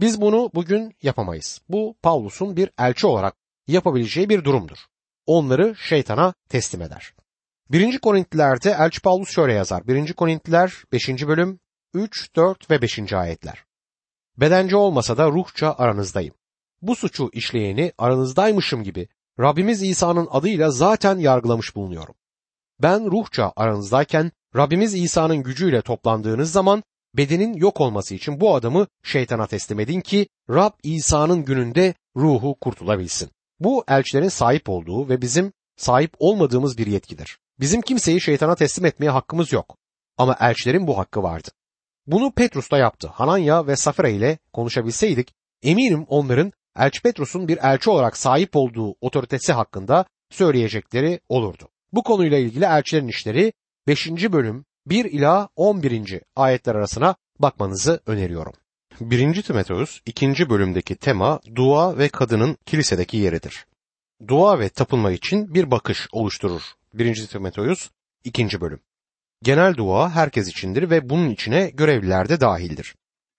Biz 0.00 0.20
bunu 0.20 0.50
bugün 0.54 0.94
yapamayız. 1.02 1.60
Bu 1.68 1.96
Paulus'un 2.02 2.56
bir 2.56 2.70
elçi 2.78 3.06
olarak 3.06 3.36
yapabileceği 3.66 4.28
bir 4.28 4.44
durumdur. 4.44 4.78
Onları 5.26 5.76
şeytana 5.76 6.34
teslim 6.48 6.82
eder. 6.82 7.14
1. 7.70 7.98
Korintliler'de 7.98 8.70
Elçi 8.70 9.00
Paulus 9.00 9.30
şöyle 9.30 9.52
yazar. 9.52 9.86
1. 9.86 10.12
Korintliler 10.12 10.72
5. 10.92 11.08
bölüm 11.08 11.60
3, 11.94 12.36
4 12.36 12.70
ve 12.70 12.82
5. 12.82 13.12
ayetler. 13.12 13.64
Bedenci 14.36 14.76
olmasa 14.76 15.16
da 15.16 15.28
ruhça 15.30 15.74
aranızdayım. 15.78 16.34
Bu 16.82 16.96
suçu 16.96 17.30
işleyeni 17.32 17.92
aranızdaymışım 17.98 18.82
gibi 18.82 19.08
Rabbimiz 19.40 19.82
İsa'nın 19.82 20.28
adıyla 20.30 20.70
zaten 20.70 21.18
yargılamış 21.18 21.76
bulunuyorum. 21.76 22.14
Ben 22.82 23.10
ruhça 23.10 23.52
aranızdayken 23.56 24.32
Rabbimiz 24.56 24.94
İsa'nın 24.94 25.42
gücüyle 25.42 25.82
toplandığınız 25.82 26.52
zaman 26.52 26.82
bedenin 27.16 27.54
yok 27.54 27.80
olması 27.80 28.14
için 28.14 28.40
bu 28.40 28.54
adamı 28.54 28.86
şeytana 29.02 29.46
teslim 29.46 29.80
edin 29.80 30.00
ki 30.00 30.28
Rab 30.50 30.72
İsa'nın 30.82 31.44
gününde 31.44 31.94
ruhu 32.16 32.56
kurtulabilsin. 32.60 33.30
Bu 33.60 33.84
elçilerin 33.88 34.28
sahip 34.28 34.68
olduğu 34.68 35.08
ve 35.08 35.22
bizim 35.22 35.52
sahip 35.76 36.12
olmadığımız 36.18 36.78
bir 36.78 36.86
yetkidir. 36.86 37.38
Bizim 37.60 37.80
kimseyi 37.80 38.20
şeytana 38.20 38.54
teslim 38.54 38.86
etmeye 38.86 39.10
hakkımız 39.10 39.52
yok. 39.52 39.76
Ama 40.18 40.36
elçilerin 40.40 40.86
bu 40.86 40.98
hakkı 40.98 41.22
vardı. 41.22 41.48
Bunu 42.06 42.32
Petrus 42.32 42.70
da 42.70 42.78
yaptı. 42.78 43.08
Hananya 43.08 43.66
ve 43.66 43.76
Safira 43.76 44.08
ile 44.08 44.38
konuşabilseydik 44.52 45.32
eminim 45.62 46.04
onların 46.08 46.52
Elçi 46.76 47.02
Petrus'un 47.02 47.48
bir 47.48 47.58
elçi 47.62 47.90
olarak 47.90 48.16
sahip 48.16 48.56
olduğu 48.56 48.94
otoritesi 49.00 49.52
hakkında 49.52 50.04
söyleyecekleri 50.30 51.20
olurdu. 51.28 51.68
Bu 51.92 52.02
konuyla 52.02 52.38
ilgili 52.38 52.64
elçilerin 52.64 53.08
işleri 53.08 53.52
5. 53.86 54.10
bölüm 54.10 54.64
1 54.86 55.04
ila 55.04 55.48
11. 55.56 56.20
ayetler 56.36 56.74
arasına 56.74 57.14
bakmanızı 57.38 58.00
öneriyorum. 58.06 58.52
1. 59.00 59.42
Timoteus 59.42 60.00
2. 60.06 60.50
bölümdeki 60.50 60.96
tema 60.96 61.40
dua 61.54 61.98
ve 61.98 62.08
kadının 62.08 62.56
kilisedeki 62.66 63.16
yeridir. 63.16 63.66
Dua 64.28 64.58
ve 64.58 64.68
tapınma 64.68 65.12
için 65.12 65.54
bir 65.54 65.70
bakış 65.70 66.08
oluşturur 66.12 66.62
1. 66.94 67.26
Timoteus 67.26 67.90
2. 68.24 68.60
bölüm. 68.60 68.80
Genel 69.42 69.74
dua 69.74 70.10
herkes 70.10 70.48
içindir 70.48 70.90
ve 70.90 71.10
bunun 71.10 71.30
içine 71.30 71.70
görevliler 71.70 72.28
de 72.28 72.40
dahildir. 72.40 72.94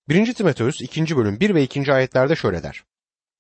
1. 0.09 0.33
Timoteus 0.33 0.81
2. 0.81 1.17
bölüm 1.17 1.39
1 1.39 1.55
ve 1.55 1.63
2. 1.63 1.93
ayetlerde 1.93 2.35
şöyle 2.35 2.63
der. 2.63 2.83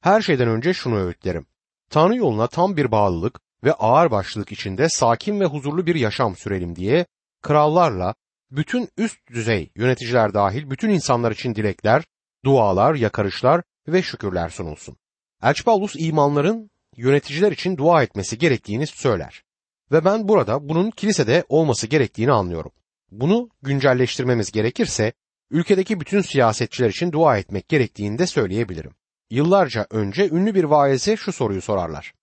Her 0.01 0.21
şeyden 0.21 0.47
önce 0.47 0.73
şunu 0.73 0.99
öğütlerim. 0.99 1.45
Tanrı 1.89 2.15
yoluna 2.15 2.47
tam 2.47 2.77
bir 2.77 2.91
bağlılık 2.91 3.39
ve 3.63 3.73
ağır 3.73 4.11
başlılık 4.11 4.51
içinde 4.51 4.89
sakin 4.89 5.39
ve 5.39 5.45
huzurlu 5.45 5.85
bir 5.85 5.95
yaşam 5.95 6.35
sürelim 6.35 6.75
diye 6.75 7.05
krallarla 7.41 8.15
bütün 8.51 8.89
üst 8.97 9.27
düzey 9.27 9.71
yöneticiler 9.75 10.33
dahil 10.33 10.69
bütün 10.69 10.89
insanlar 10.89 11.31
için 11.31 11.55
dilekler, 11.55 12.03
dualar, 12.45 12.95
yakarışlar 12.95 13.63
ve 13.87 14.01
şükürler 14.01 14.49
sunulsun. 14.49 14.97
Elçi 15.43 15.63
Paulus 15.63 15.95
imanların 15.97 16.69
yöneticiler 16.97 17.51
için 17.51 17.77
dua 17.77 18.03
etmesi 18.03 18.37
gerektiğini 18.37 18.87
söyler. 18.87 19.43
Ve 19.91 20.05
ben 20.05 20.27
burada 20.27 20.69
bunun 20.69 20.91
kilisede 20.91 21.43
olması 21.49 21.87
gerektiğini 21.87 22.31
anlıyorum. 22.31 22.71
Bunu 23.11 23.49
güncelleştirmemiz 23.61 24.51
gerekirse 24.51 25.13
ülkedeki 25.51 25.99
bütün 25.99 26.21
siyasetçiler 26.21 26.89
için 26.89 27.11
dua 27.11 27.37
etmek 27.37 27.69
gerektiğini 27.69 28.17
de 28.17 28.27
söyleyebilirim. 28.27 28.93
Yıllarca 29.31 29.87
önce 29.89 30.29
ünlü 30.29 30.55
bir 30.55 30.63
vaize 30.63 31.17
şu 31.17 31.31
soruyu 31.31 31.61
sorarlar. 31.61 32.13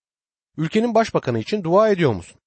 Ülkenin 0.56 0.94
başbakanı 0.94 1.38
için 1.38 1.64
dua 1.64 1.88
ediyor 1.88 2.12
musun? 2.12 2.40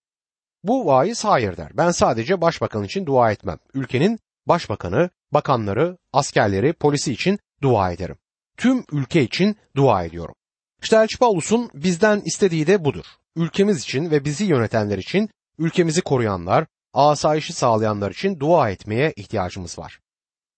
Bu 0.63 0.85
vaiz 0.85 1.25
hayır 1.25 1.57
der. 1.57 1.77
Ben 1.77 1.91
sadece 1.91 2.41
başbakan 2.41 2.83
için 2.83 3.05
dua 3.05 3.31
etmem. 3.31 3.57
Ülkenin 3.73 4.19
başbakanı, 4.45 5.09
bakanları, 5.31 5.97
askerleri, 6.13 6.73
polisi 6.73 7.13
için 7.13 7.39
dua 7.61 7.91
ederim. 7.91 8.17
Tüm 8.57 8.83
ülke 8.91 9.23
için 9.23 9.55
dua 9.75 10.03
ediyorum. 10.03 10.35
İşte 10.81 10.95
Elçi 10.95 11.17
Paulus'un 11.17 11.69
bizden 11.73 12.21
istediği 12.25 12.67
de 12.67 12.85
budur. 12.85 13.05
Ülkemiz 13.35 13.81
için 13.81 14.11
ve 14.11 14.25
bizi 14.25 14.45
yönetenler 14.45 14.97
için, 14.97 15.29
ülkemizi 15.57 16.01
koruyanlar, 16.01 16.65
asayişi 16.93 17.53
sağlayanlar 17.53 18.11
için 18.11 18.39
dua 18.39 18.69
etmeye 18.69 19.13
ihtiyacımız 19.15 19.79
var. 19.79 19.99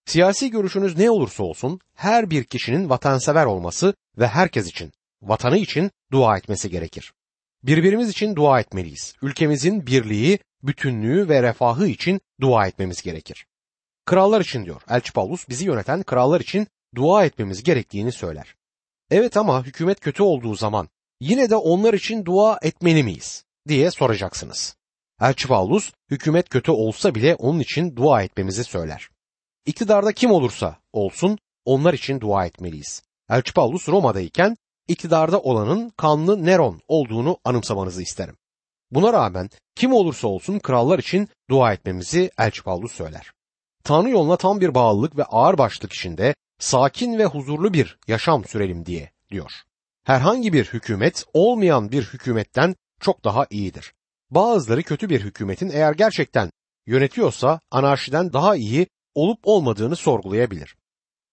Siyasi 0.06 0.52
görüşünüz 0.52 0.98
ne 0.98 1.12
olursa 1.12 1.44
olsun 1.44 1.80
her 1.96 2.30
bir 2.30 2.44
kişinin 2.44 2.90
vatansever 2.90 3.46
olması 3.46 3.94
ve 4.18 4.28
herkes 4.28 4.68
için, 4.68 4.92
vatanı 5.22 5.58
için 5.58 5.92
dua 6.12 6.38
etmesi 6.38 6.70
gerekir. 6.70 7.14
Birbirimiz 7.64 8.10
için 8.10 8.36
dua 8.36 8.60
etmeliyiz. 8.60 9.16
Ülkemizin 9.22 9.88
birliği, 9.88 10.40
bütünlüğü 10.64 11.30
ve 11.30 11.44
refahı 11.44 11.88
için 11.88 12.22
dua 12.42 12.68
etmemiz 12.68 13.02
gerekir. 13.02 13.46
Krallar 14.06 14.42
için 14.42 14.66
diyor 14.66 14.82
Elçi 14.90 15.14
Paulus 15.14 15.50
bizi 15.50 15.66
yöneten 15.66 16.04
krallar 16.04 16.42
için 16.42 16.68
dua 16.96 17.26
etmemiz 17.26 17.64
gerektiğini 17.64 18.12
söyler. 18.12 18.56
Evet 19.12 19.38
ama 19.38 19.66
hükümet 19.66 20.00
kötü 20.00 20.24
olduğu 20.24 20.56
zaman 20.56 20.90
yine 21.20 21.50
de 21.50 21.56
onlar 21.56 21.94
için 21.94 22.26
dua 22.26 22.60
etmeli 22.62 23.04
miyiz 23.04 23.46
diye 23.68 23.92
soracaksınız. 23.92 24.76
Elçi 25.22 25.48
Paulus 25.48 25.92
hükümet 26.12 26.50
kötü 26.50 26.72
olsa 26.72 27.16
bile 27.16 27.36
onun 27.36 27.60
için 27.60 27.96
dua 27.96 28.24
etmemizi 28.24 28.64
söyler. 28.64 29.10
İktidarda 29.65 30.12
kim 30.12 30.32
olursa 30.32 30.77
olsun 30.93 31.38
onlar 31.65 31.93
için 31.93 32.20
dua 32.20 32.46
etmeliyiz. 32.46 33.03
Elçi 33.29 33.53
Paulus 33.53 33.89
Roma'dayken 33.89 34.58
iktidarda 34.88 35.39
olanın 35.39 35.89
kanlı 35.89 36.46
Neron 36.46 36.82
olduğunu 36.88 37.38
anımsamanızı 37.43 38.01
isterim. 38.01 38.38
Buna 38.91 39.13
rağmen 39.13 39.50
kim 39.75 39.93
olursa 39.93 40.27
olsun 40.27 40.60
krallar 40.60 41.00
için 41.00 41.29
dua 41.50 41.74
etmemizi 41.74 42.32
Elçi 42.38 42.63
Paulus 42.63 42.91
söyler. 42.91 43.32
Tanrı 43.84 44.10
yoluna 44.10 44.38
tam 44.38 44.62
bir 44.62 44.75
bağlılık 44.75 45.17
ve 45.17 45.24
ağırbaşlık 45.24 45.93
içinde 45.93 46.36
sakin 46.60 47.17
ve 47.17 47.25
huzurlu 47.25 47.74
bir 47.74 47.98
yaşam 48.08 48.46
sürelim 48.46 48.86
diye 48.86 49.12
diyor. 49.32 49.51
Herhangi 50.03 50.53
bir 50.53 50.65
hükümet 50.65 51.25
olmayan 51.34 51.91
bir 51.91 52.03
hükümetten 52.03 52.75
çok 53.01 53.24
daha 53.24 53.46
iyidir. 53.50 53.93
Bazıları 54.32 54.84
kötü 54.84 55.10
bir 55.10 55.22
hükümetin 55.22 55.70
eğer 55.70 55.93
gerçekten 55.93 56.50
yönetiyorsa 56.86 57.60
anarşiden 57.72 58.34
daha 58.34 58.55
iyi 58.55 58.88
olup 59.15 59.39
olmadığını 59.43 59.96
sorgulayabilir. 59.96 60.75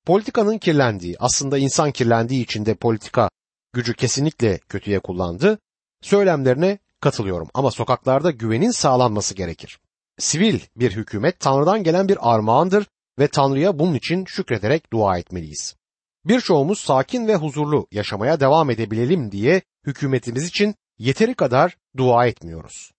Politikanın 0.06 0.58
kirlendiği, 0.58 1.16
aslında 1.18 1.58
insan 1.58 1.92
kirlendiği 1.92 2.44
için 2.44 2.66
de 2.66 2.74
politika 2.74 3.30
gücü 3.72 3.94
kesinlikle 3.94 4.58
kötüye 4.58 5.00
kullandı. 5.00 5.58
Söylemlerine 6.02 6.78
katılıyorum 7.00 7.48
ama 7.54 7.70
sokaklarda 7.70 8.30
güvenin 8.30 8.70
sağlanması 8.70 9.34
gerekir. 9.34 9.80
Sivil 10.18 10.60
bir 10.76 10.92
hükümet 10.92 11.40
Tanrı'dan 11.40 11.82
gelen 11.82 12.08
bir 12.08 12.18
armağandır 12.20 12.86
ve 13.18 13.28
Tanrı'ya 13.28 13.78
bunun 13.78 13.94
için 13.94 14.24
şükrederek 14.24 14.92
dua 14.92 15.18
etmeliyiz. 15.18 15.76
Birçoğumuz 16.24 16.80
sakin 16.80 17.26
ve 17.26 17.36
huzurlu 17.36 17.86
yaşamaya 17.92 18.40
devam 18.40 18.70
edebilelim 18.70 19.32
diye 19.32 19.62
hükümetimiz 19.86 20.46
için 20.46 20.74
yeteri 20.98 21.34
kadar 21.34 21.76
dua 21.96 22.26
etmiyoruz. 22.26 22.92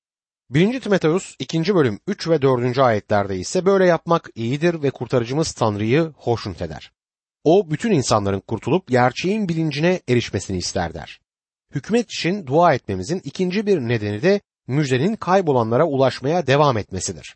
1. 0.54 0.80
Timoteus 0.80 1.36
2. 1.40 1.76
bölüm 1.76 2.00
3 2.08 2.28
ve 2.28 2.42
4. 2.42 2.78
ayetlerde 2.78 3.38
ise 3.38 3.66
böyle 3.66 3.86
yapmak 3.86 4.30
iyidir 4.36 4.84
ve 4.84 4.92
kurtarıcımız 4.92 5.52
Tanrı'yı 5.52 6.14
hoşnut 6.18 6.62
eder. 6.62 6.92
O 7.44 7.72
bütün 7.72 7.92
insanların 7.92 8.40
kurtulup 8.40 8.88
gerçeğin 8.88 9.50
bilincine 9.50 10.02
erişmesini 10.10 10.58
ister 10.58 10.94
der. 10.94 11.20
Hükümet 11.76 12.12
için 12.12 12.48
dua 12.48 12.74
etmemizin 12.74 13.22
ikinci 13.24 13.66
bir 13.66 13.80
nedeni 13.80 14.22
de 14.22 14.42
müjdenin 14.68 15.16
kaybolanlara 15.16 15.86
ulaşmaya 15.86 16.48
devam 16.48 16.78
etmesidir. 16.78 17.36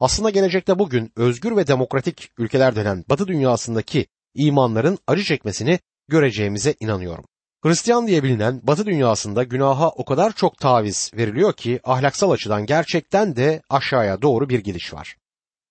Aslında 0.00 0.30
gelecekte 0.30 0.78
bugün 0.78 1.12
özgür 1.16 1.56
ve 1.56 1.66
demokratik 1.66 2.30
ülkeler 2.38 2.76
denen 2.76 3.04
Batı 3.10 3.26
dünyasındaki 3.28 4.06
imanların 4.34 4.98
acı 5.06 5.24
çekmesini 5.24 5.78
göreceğimize 6.08 6.74
inanıyorum. 6.80 7.24
Hristiyan 7.66 8.06
diye 8.06 8.22
bilinen 8.22 8.60
Batı 8.62 8.86
dünyasında 8.86 9.42
günaha 9.42 9.88
o 9.88 10.04
kadar 10.04 10.32
çok 10.32 10.58
taviz 10.58 11.10
veriliyor 11.14 11.52
ki 11.52 11.80
ahlaksal 11.84 12.30
açıdan 12.30 12.66
gerçekten 12.66 13.36
de 13.36 13.62
aşağıya 13.70 14.22
doğru 14.22 14.48
bir 14.48 14.58
gidiş 14.58 14.94
var. 14.94 15.16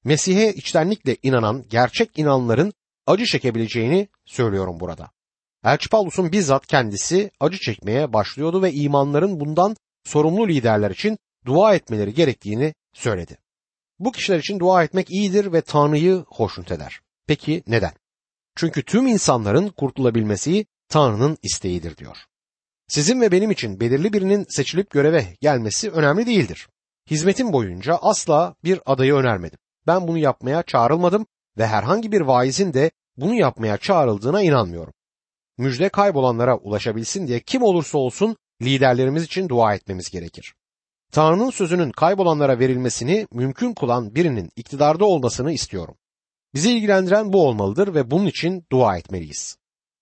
Mesih'e 0.03 0.53
içtenlikle 0.53 1.17
inanan 1.23 1.65
gerçek 1.69 2.19
inanların 2.19 2.73
acı 3.07 3.25
çekebileceğini 3.25 4.07
söylüyorum 4.25 4.79
burada. 4.79 5.11
Elçi 5.65 5.89
Paulus'un 5.89 6.31
bizzat 6.31 6.67
kendisi 6.67 7.31
acı 7.39 7.57
çekmeye 7.57 8.13
başlıyordu 8.13 8.61
ve 8.61 8.73
imanların 8.73 9.39
bundan 9.39 9.75
sorumlu 10.03 10.47
liderler 10.47 10.91
için 10.91 11.17
dua 11.45 11.75
etmeleri 11.75 12.13
gerektiğini 12.13 12.73
söyledi. 12.93 13.37
Bu 13.99 14.11
kişiler 14.11 14.39
için 14.39 14.59
dua 14.59 14.83
etmek 14.83 15.11
iyidir 15.11 15.53
ve 15.53 15.61
Tanrı'yı 15.61 16.25
hoşnut 16.27 16.71
eder. 16.71 16.99
Peki 17.27 17.63
neden? 17.67 17.93
Çünkü 18.55 18.83
tüm 18.83 19.07
insanların 19.07 19.69
kurtulabilmesi 19.69 20.65
Tanrı'nın 20.89 21.37
isteğidir 21.43 21.97
diyor. 21.97 22.17
Sizin 22.87 23.21
ve 23.21 23.31
benim 23.31 23.51
için 23.51 23.79
belirli 23.79 24.13
birinin 24.13 24.45
seçilip 24.49 24.89
göreve 24.89 25.27
gelmesi 25.41 25.91
önemli 25.91 26.25
değildir. 26.25 26.67
Hizmetim 27.11 27.53
boyunca 27.53 27.95
asla 28.01 28.55
bir 28.63 28.79
adayı 28.85 29.13
önermedim. 29.13 29.59
Ben 29.87 30.07
bunu 30.07 30.17
yapmaya 30.17 30.63
çağrılmadım 30.63 31.25
ve 31.57 31.67
herhangi 31.67 32.11
bir 32.11 32.21
vaizin 32.21 32.73
de 32.73 32.91
bunu 33.17 33.35
yapmaya 33.35 33.77
çağrıldığına 33.77 34.41
inanmıyorum. 34.41 34.93
Müjde 35.57 35.89
kaybolanlara 35.89 36.57
ulaşabilsin 36.57 37.27
diye 37.27 37.39
kim 37.39 37.63
olursa 37.63 37.97
olsun 37.97 38.37
liderlerimiz 38.61 39.23
için 39.23 39.49
dua 39.49 39.75
etmemiz 39.75 40.09
gerekir. 40.09 40.55
Tanrı'nın 41.11 41.49
sözünün 41.49 41.91
kaybolanlara 41.91 42.59
verilmesini 42.59 43.27
mümkün 43.31 43.73
kılan 43.73 44.15
birinin 44.15 44.51
iktidarda 44.55 45.05
olmasını 45.05 45.51
istiyorum. 45.51 45.95
Bizi 46.53 46.71
ilgilendiren 46.71 47.33
bu 47.33 47.47
olmalıdır 47.47 47.95
ve 47.95 48.11
bunun 48.11 48.25
için 48.25 48.65
dua 48.71 48.97
etmeliyiz. 48.97 49.57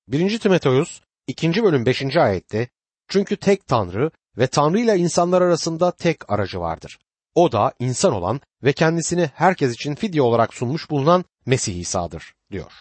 1. 0.08 0.40
Timoteus 0.40 1.02
2. 1.28 1.64
bölüm 1.64 1.86
5. 1.86 2.18
ayette 2.18 2.68
çünkü 3.08 3.36
tek 3.36 3.68
Tanrı 3.68 4.12
ve 4.38 4.48
Tanrı 4.48 4.80
ile 4.80 4.98
insanlar 4.98 5.42
arasında 5.42 5.92
tek 5.92 6.32
aracı 6.32 6.60
vardır. 6.60 7.00
O 7.36 7.52
da 7.52 7.74
insan 7.80 8.14
olan 8.14 8.42
ve 8.64 8.74
kendisini 8.74 9.30
herkes 9.34 9.74
için 9.74 9.96
fidye 9.96 10.22
olarak 10.22 10.54
sunmuş 10.54 10.90
bulunan 10.90 11.26
Mesih 11.46 11.80
İsa'dır 11.80 12.34
diyor. 12.52 12.72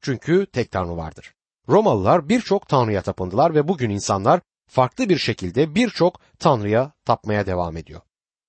Çünkü 0.00 0.46
tek 0.46 0.70
Tanrı 0.70 0.96
vardır. 0.96 1.34
Romalılar 1.68 2.28
birçok 2.28 2.68
Tanrı'ya 2.68 3.02
tapındılar 3.02 3.54
ve 3.54 3.68
bugün 3.68 3.90
insanlar 3.90 4.40
farklı 4.68 5.08
bir 5.08 5.18
şekilde 5.18 5.74
birçok 5.74 6.20
Tanrı'ya 6.38 6.92
tapmaya 7.04 7.46
devam 7.46 7.76
ediyor. 7.76 8.00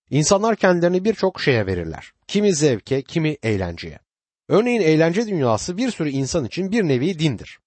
İnsanlar 0.10 0.56
kendilerini 0.56 1.06
birçok 1.06 1.42
şeye 1.42 1.66
verirler. 1.66 2.14
Kimi 2.28 2.56
zevke, 2.56 3.02
kimi 3.02 3.38
eğlenceye. 3.44 4.00
Örneğin 4.50 4.82
eğlence 4.82 5.28
dünyası 5.28 5.78
bir 5.78 5.92
sürü 5.92 6.10
insan 6.10 6.46
için 6.46 6.72
bir 6.72 6.84
nevi 6.84 7.20
dindir. 7.20 7.61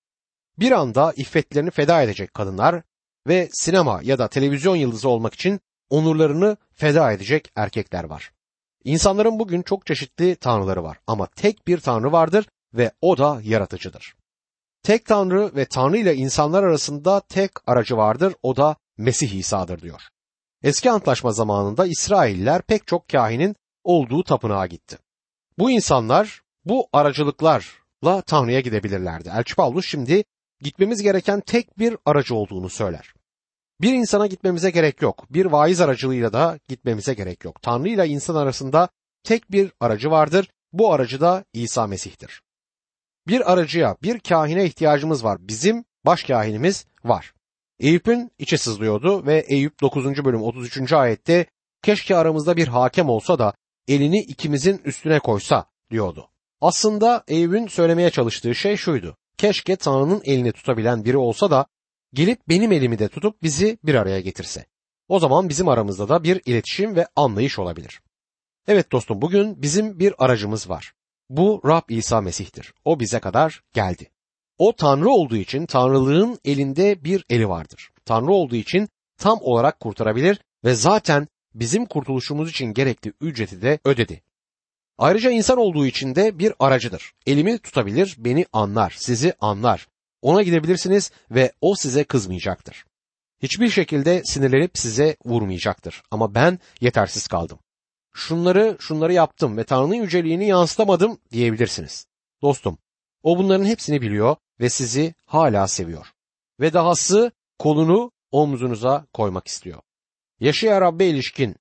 Bir 0.59 0.73
anda 0.73 1.13
iffetlerini 1.17 1.71
feda 1.71 2.03
edecek 2.03 2.35
kadınlar 2.35 2.83
ve 3.27 3.49
sinema 3.53 4.01
ya 4.03 4.19
da 4.19 4.29
televizyon 4.29 4.77
yıldızı 4.77 5.09
olmak 5.09 5.35
için 5.35 5.61
onurlarını 5.91 6.57
feda 6.73 7.13
edecek 7.13 7.53
erkekler 7.57 8.05
var. 8.05 8.33
İnsanların 8.85 9.39
bugün 9.39 9.63
çok 9.63 9.87
çeşitli 9.87 10.37
tanrıları 10.37 10.85
var 10.85 10.99
ama 11.07 11.27
tek 11.27 11.67
bir 11.67 11.81
tanrı 11.81 12.13
vardır 12.13 12.49
ve 12.75 12.93
o 13.01 13.19
da 13.19 13.41
yaratıcıdır. 13.45 14.15
Tek 14.83 15.07
tanrı 15.07 15.57
ve 15.57 15.65
tanrı 15.65 15.97
ile 15.99 16.15
insanlar 16.15 16.63
arasında 16.63 17.21
tek 17.21 17.51
aracı 17.67 17.97
vardır 17.97 18.35
o 18.43 18.57
da 18.57 18.77
Mesih 18.99 19.33
İsa'dır 19.33 19.81
diyor. 19.81 20.03
Eski 20.63 20.91
antlaşma 20.91 21.33
zamanında 21.33 21.87
İsrailler 21.87 22.63
pek 22.63 22.87
çok 22.87 23.09
kahinin 23.09 23.57
olduğu 23.85 24.25
tapınağa 24.25 24.67
gitti. 24.67 24.99
Bu 25.59 25.71
insanlar 25.71 26.43
bu 26.65 26.89
aracılıklarla 26.93 28.23
Tanrı'ya 28.27 28.61
gidebilirlerdi. 28.61 29.31
Elçi 29.35 29.55
Paulus 29.55 29.87
şimdi 29.87 30.25
gitmemiz 30.65 31.03
gereken 31.03 31.41
tek 31.41 31.79
bir 31.79 31.97
aracı 32.07 32.35
olduğunu 32.35 32.71
söyler. 32.71 33.15
Bir 33.81 33.93
insana 33.93 34.27
gitmemize 34.27 34.71
gerek 34.71 35.03
yok. 35.03 35.27
Bir 35.31 35.47
vaiz 35.47 35.81
aracılığıyla 35.81 36.33
da 36.33 36.59
gitmemize 36.69 37.15
gerek 37.15 37.45
yok. 37.45 37.63
Tanrı 37.63 37.89
ile 37.89 38.09
insan 38.09 38.35
arasında 38.35 38.89
tek 39.25 39.51
bir 39.51 39.73
aracı 39.81 40.11
vardır. 40.11 40.49
Bu 40.73 40.93
aracı 40.93 41.21
da 41.21 41.45
İsa 41.53 41.87
Mesih'tir. 41.87 42.43
Bir 43.29 43.53
aracıya, 43.53 43.97
bir 44.03 44.21
kahine 44.21 44.65
ihtiyacımız 44.65 45.25
var. 45.25 45.39
Bizim 45.41 45.85
baş 46.07 46.25
kahinimiz 46.25 46.87
var. 47.05 47.35
Eyüp'ün 47.81 48.31
içi 48.39 48.59
sızlıyordu 48.59 49.27
ve 49.27 49.45
Eyüp 49.49 49.81
9. 49.81 50.25
bölüm 50.25 50.43
33. 50.43 50.93
ayette 50.93 51.47
keşke 51.83 52.17
aramızda 52.17 52.57
bir 52.57 52.69
hakem 52.69 53.09
olsa 53.09 53.39
da 53.39 53.55
elini 53.89 54.21
ikimizin 54.21 54.81
üstüne 54.85 55.19
koysa 55.19 55.67
diyordu. 55.91 56.31
Aslında 56.61 57.25
Eyüp'ün 57.29 57.67
söylemeye 57.67 58.11
çalıştığı 58.11 58.55
şey 58.55 58.77
şuydu. 58.77 59.17
Keşke 59.45 59.77
Tanrı'nın 59.77 60.23
elini 60.25 60.53
tutabilen 60.53 61.05
biri 61.05 61.17
olsa 61.17 61.51
da 61.51 61.67
gelip 62.13 62.49
benim 62.49 62.73
elimi 62.73 62.99
de 62.99 63.09
tutup 63.09 63.43
bizi 63.43 63.79
bir 63.85 63.95
araya 63.95 64.21
getirse. 64.21 64.67
O 65.09 65.19
zaman 65.19 65.49
bizim 65.49 65.69
aramızda 65.69 66.09
da 66.09 66.25
bir 66.25 66.41
iletişim 66.47 66.97
ve 66.97 67.07
anlayış 67.17 67.59
olabilir. 67.59 68.01
Evet 68.69 68.93
dostum 68.93 69.23
bugün 69.23 69.63
bizim 69.63 69.99
bir 69.99 70.15
aracımız 70.25 70.69
var. 70.69 70.93
Bu 71.31 71.61
Rab 71.67 71.83
İsa 71.89 72.21
Mesih'tir. 72.21 72.75
O 72.85 73.01
bize 73.01 73.19
kadar 73.19 73.63
geldi. 73.73 74.11
O 74.59 74.77
Tanrı 74.77 75.09
olduğu 75.09 75.37
için 75.37 75.67
Tanrılığın 75.67 76.39
elinde 76.45 77.05
bir 77.05 77.25
eli 77.31 77.49
vardır. 77.49 77.91
Tanrı 78.05 78.33
olduğu 78.33 78.57
için 78.57 78.89
tam 79.19 79.39
olarak 79.41 79.81
kurtarabilir 79.81 80.41
ve 80.65 80.75
zaten 80.75 81.29
bizim 81.55 81.87
kurtuluşumuz 81.87 82.51
için 82.51 82.67
gerekli 82.67 83.13
ücreti 83.21 83.63
de 83.63 83.79
ödedi. 83.85 84.23
Ayrıca 84.99 85.31
insan 85.31 85.59
olduğu 85.59 85.87
için 85.87 86.15
de 86.15 86.39
bir 86.39 86.53
aracıdır. 86.59 87.13
Elimi 87.27 87.59
tutabilir, 87.59 88.17
beni 88.19 88.47
anlar, 88.53 88.95
sizi 88.99 89.35
anlar. 89.41 89.89
Ona 90.23 90.43
gidebilirsiniz 90.43 91.11
ve 91.31 91.53
o 91.61 91.75
size 91.75 92.05
kızmayacaktır. 92.05 92.85
Hiçbir 93.43 93.69
şekilde 93.69 94.23
sinirlenip 94.25 94.79
size 94.79 95.17
vurmayacaktır. 95.25 96.03
Ama 96.11 96.35
ben 96.35 96.59
yetersiz 96.81 97.27
kaldım. 97.27 97.59
Şunları, 98.15 98.77
şunları 98.81 99.13
yaptım 99.13 99.57
ve 99.57 99.65
Tanrı'nın 99.65 99.95
yüceliğini 99.95 100.47
yansıtamadım 100.47 101.19
diyebilirsiniz. 101.33 102.07
Dostum, 102.43 102.79
o 103.23 103.39
bunların 103.39 103.65
hepsini 103.65 104.03
biliyor 104.03 104.37
ve 104.61 104.71
sizi 104.71 105.15
hala 105.27 105.69
seviyor. 105.69 106.07
Ve 106.61 106.73
dahası 106.73 107.33
kolunu 107.59 108.13
omzunuza 108.31 109.07
koymak 109.13 109.47
istiyor. 109.47 109.81
Yaşaya 110.41 110.81
Rabbe 110.81 111.07
ilişkin 111.07 111.57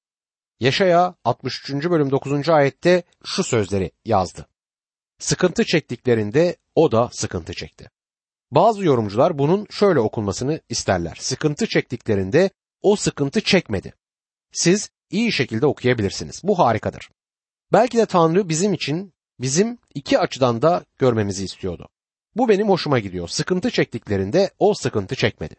Yaşaya 0.64 1.16
63. 1.24 1.74
bölüm 1.74 2.12
9. 2.12 2.50
ayette 2.50 3.04
şu 3.26 3.44
sözleri 3.44 3.92
yazdı. 4.06 4.48
Sıkıntı 5.20 5.66
çektiklerinde 5.66 6.56
o 6.76 6.92
da 6.92 7.10
sıkıntı 7.12 7.54
çekti. 7.54 7.90
Bazı 8.52 8.86
yorumcular 8.86 9.38
bunun 9.38 9.68
şöyle 9.70 10.00
okunmasını 10.00 10.62
isterler. 10.70 11.18
Sıkıntı 11.20 11.68
çektiklerinde 11.68 12.50
o 12.82 12.96
sıkıntı 12.96 13.42
çekmedi. 13.42 13.94
Siz 14.52 14.90
iyi 15.12 15.32
şekilde 15.32 15.66
okuyabilirsiniz. 15.66 16.42
Bu 16.44 16.60
harikadır. 16.60 17.10
Belki 17.72 17.98
de 17.98 18.06
Tanrı 18.06 18.50
bizim 18.50 18.74
için 18.74 19.14
bizim 19.40 19.78
iki 19.96 20.20
açıdan 20.20 20.62
da 20.62 20.86
görmemizi 20.98 21.46
istiyordu. 21.46 21.90
Bu 22.36 22.50
benim 22.50 22.70
hoşuma 22.70 23.00
gidiyor. 23.00 23.28
Sıkıntı 23.28 23.72
çektiklerinde 23.72 24.52
o 24.60 24.74
sıkıntı 24.74 25.16
çekmedi. 25.16 25.56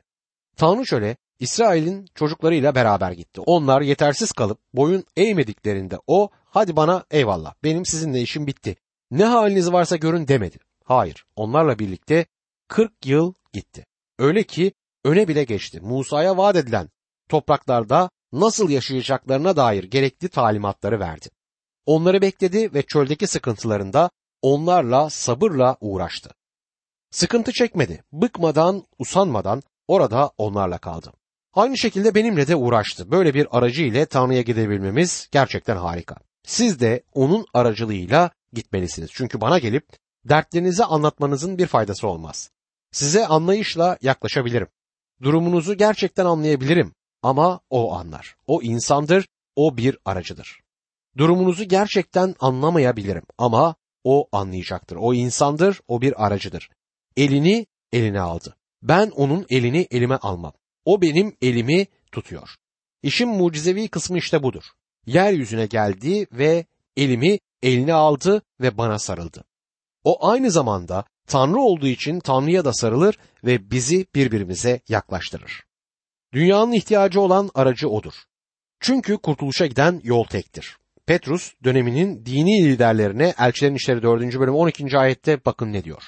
Tanrı 0.56 0.86
şöyle 0.86 1.16
İsrail'in 1.40 2.06
çocuklarıyla 2.14 2.74
beraber 2.74 3.12
gitti. 3.12 3.40
Onlar 3.40 3.80
yetersiz 3.80 4.32
kalıp 4.32 4.58
boyun 4.74 5.04
eğmediklerinde 5.16 5.98
o 6.06 6.30
hadi 6.44 6.76
bana 6.76 7.04
eyvallah 7.10 7.54
benim 7.64 7.86
sizinle 7.86 8.22
işim 8.22 8.46
bitti. 8.46 8.76
Ne 9.10 9.24
haliniz 9.24 9.72
varsa 9.72 9.96
görün 9.96 10.28
demedi. 10.28 10.58
Hayır 10.84 11.24
onlarla 11.36 11.78
birlikte 11.78 12.26
40 12.68 13.06
yıl 13.06 13.34
gitti. 13.52 13.86
Öyle 14.18 14.42
ki 14.42 14.72
öne 15.04 15.28
bile 15.28 15.44
geçti. 15.44 15.80
Musa'ya 15.80 16.36
vaat 16.36 16.56
edilen 16.56 16.88
topraklarda 17.28 18.10
nasıl 18.32 18.70
yaşayacaklarına 18.70 19.56
dair 19.56 19.84
gerekli 19.84 20.28
talimatları 20.28 21.00
verdi. 21.00 21.28
Onları 21.86 22.22
bekledi 22.22 22.74
ve 22.74 22.82
çöldeki 22.82 23.26
sıkıntılarında 23.26 24.10
onlarla 24.42 25.10
sabırla 25.10 25.76
uğraştı. 25.80 26.30
Sıkıntı 27.10 27.52
çekmedi, 27.52 28.04
bıkmadan, 28.12 28.84
usanmadan 28.98 29.62
orada 29.88 30.30
onlarla 30.38 30.78
kaldı. 30.78 31.12
Aynı 31.54 31.78
şekilde 31.78 32.14
benimle 32.14 32.46
de 32.46 32.56
uğraştı. 32.56 33.10
Böyle 33.10 33.34
bir 33.34 33.46
aracı 33.50 33.82
ile 33.82 34.06
Tanrı'ya 34.06 34.42
gidebilmemiz 34.42 35.28
gerçekten 35.32 35.76
harika. 35.76 36.16
Siz 36.42 36.80
de 36.80 37.02
onun 37.12 37.46
aracılığıyla 37.54 38.30
gitmelisiniz. 38.52 39.10
Çünkü 39.12 39.40
bana 39.40 39.58
gelip 39.58 39.86
dertlerinizi 40.24 40.84
anlatmanızın 40.84 41.58
bir 41.58 41.66
faydası 41.66 42.08
olmaz. 42.08 42.50
Size 42.92 43.26
anlayışla 43.26 43.98
yaklaşabilirim. 44.02 44.68
Durumunuzu 45.22 45.76
gerçekten 45.76 46.24
anlayabilirim 46.24 46.94
ama 47.22 47.60
o 47.70 47.94
anlar. 47.94 48.36
O 48.46 48.62
insandır, 48.62 49.26
o 49.56 49.76
bir 49.76 49.98
aracıdır. 50.04 50.60
Durumunuzu 51.16 51.64
gerçekten 51.64 52.34
anlamayabilirim 52.40 53.22
ama 53.38 53.74
o 54.04 54.28
anlayacaktır. 54.32 54.96
O 54.96 55.14
insandır, 55.14 55.80
o 55.88 56.00
bir 56.00 56.26
aracıdır. 56.26 56.70
Elini 57.16 57.66
eline 57.92 58.20
aldı. 58.20 58.56
Ben 58.82 59.10
onun 59.10 59.46
elini 59.50 59.86
elime 59.90 60.16
almam. 60.16 60.52
O 60.84 61.02
benim 61.02 61.36
elimi 61.42 61.86
tutuyor. 62.12 62.54
İşin 63.02 63.28
mucizevi 63.28 63.88
kısmı 63.88 64.18
işte 64.18 64.42
budur. 64.42 64.64
Yeryüzüne 65.06 65.66
geldi 65.66 66.26
ve 66.32 66.66
elimi 66.96 67.38
eline 67.62 67.94
aldı 67.94 68.42
ve 68.60 68.78
bana 68.78 68.98
sarıldı. 68.98 69.44
O 70.04 70.28
aynı 70.28 70.50
zamanda 70.50 71.04
Tanrı 71.26 71.60
olduğu 71.60 71.86
için 71.86 72.20
Tanrı'ya 72.20 72.64
da 72.64 72.72
sarılır 72.72 73.18
ve 73.44 73.70
bizi 73.70 74.06
birbirimize 74.14 74.80
yaklaştırır. 74.88 75.62
Dünyanın 76.32 76.72
ihtiyacı 76.72 77.20
olan 77.20 77.50
aracı 77.54 77.88
odur. 77.88 78.14
Çünkü 78.80 79.16
kurtuluşa 79.16 79.66
giden 79.66 80.00
yol 80.04 80.24
tektir. 80.24 80.76
Petrus 81.06 81.54
döneminin 81.64 82.26
dini 82.26 82.64
liderlerine 82.64 83.34
Elçilerin 83.38 83.74
İşleri 83.74 84.02
4. 84.02 84.38
bölüm 84.38 84.54
12. 84.54 84.98
ayette 84.98 85.44
bakın 85.44 85.72
ne 85.72 85.84
diyor. 85.84 86.02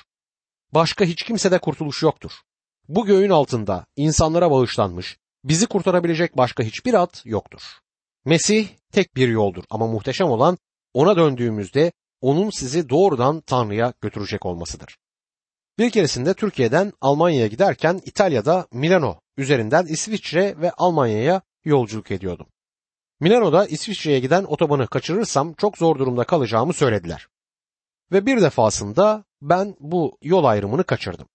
Başka 0.74 1.04
hiç 1.04 1.22
kimsede 1.22 1.58
kurtuluş 1.58 2.02
yoktur. 2.02 2.32
Bu 2.88 3.06
göğün 3.06 3.30
altında 3.30 3.86
insanlara 3.96 4.50
bağışlanmış, 4.50 5.18
bizi 5.44 5.66
kurtarabilecek 5.66 6.36
başka 6.36 6.62
hiçbir 6.62 6.94
at 6.94 7.22
yoktur. 7.26 7.62
Mesih 8.24 8.68
tek 8.92 9.16
bir 9.16 9.28
yoldur 9.28 9.64
ama 9.70 9.86
muhteşem 9.86 10.26
olan 10.26 10.58
ona 10.94 11.16
döndüğümüzde 11.16 11.92
onun 12.20 12.50
sizi 12.50 12.88
doğrudan 12.88 13.40
Tanrı'ya 13.40 13.92
götürecek 14.00 14.46
olmasıdır. 14.46 14.96
Bir 15.78 15.90
keresinde 15.90 16.34
Türkiye'den 16.34 16.92
Almanya'ya 17.00 17.46
giderken 17.46 18.00
İtalya'da 18.04 18.66
Milano 18.72 19.20
üzerinden 19.36 19.86
İsviçre 19.86 20.60
ve 20.60 20.70
Almanya'ya 20.70 21.42
yolculuk 21.64 22.10
ediyordum. 22.10 22.46
Milano'da 23.20 23.66
İsviçre'ye 23.66 24.20
giden 24.20 24.44
otobanı 24.44 24.86
kaçırırsam 24.86 25.54
çok 25.54 25.78
zor 25.78 25.98
durumda 25.98 26.24
kalacağımı 26.24 26.72
söylediler. 26.72 27.28
Ve 28.12 28.26
bir 28.26 28.42
defasında 28.42 29.24
ben 29.42 29.76
bu 29.80 30.18
yol 30.22 30.44
ayrımını 30.44 30.84
kaçırdım. 30.84 31.28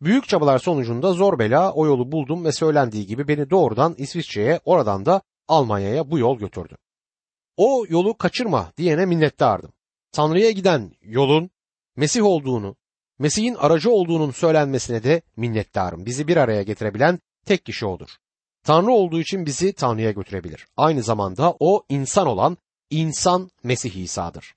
Büyük 0.00 0.28
çabalar 0.28 0.58
sonucunda 0.58 1.12
zor 1.12 1.38
bela 1.38 1.72
o 1.72 1.86
yolu 1.86 2.12
buldum 2.12 2.44
ve 2.44 2.52
söylendiği 2.52 3.06
gibi 3.06 3.28
beni 3.28 3.50
doğrudan 3.50 3.94
İsviçre'ye 3.98 4.60
oradan 4.64 5.06
da 5.06 5.22
Almanya'ya 5.48 6.10
bu 6.10 6.18
yol 6.18 6.38
götürdü. 6.38 6.76
O 7.56 7.84
yolu 7.88 8.16
kaçırma 8.16 8.72
diyene 8.76 9.06
minnettardım. 9.06 9.72
Tanrı'ya 10.12 10.50
giden 10.50 10.92
yolun 11.02 11.50
Mesih 11.96 12.24
olduğunu, 12.24 12.76
Mesih'in 13.18 13.54
aracı 13.54 13.90
olduğunun 13.90 14.30
söylenmesine 14.30 15.02
de 15.02 15.22
minnettarım. 15.36 16.06
Bizi 16.06 16.28
bir 16.28 16.36
araya 16.36 16.62
getirebilen 16.62 17.20
tek 17.46 17.64
kişi 17.64 17.86
odur. 17.86 18.08
Tanrı 18.64 18.92
olduğu 18.92 19.20
için 19.20 19.46
bizi 19.46 19.72
Tanrı'ya 19.72 20.10
götürebilir. 20.10 20.66
Aynı 20.76 21.02
zamanda 21.02 21.56
o 21.60 21.84
insan 21.88 22.26
olan 22.26 22.56
insan 22.90 23.50
Mesih 23.62 23.96
İsa'dır. 23.96 24.54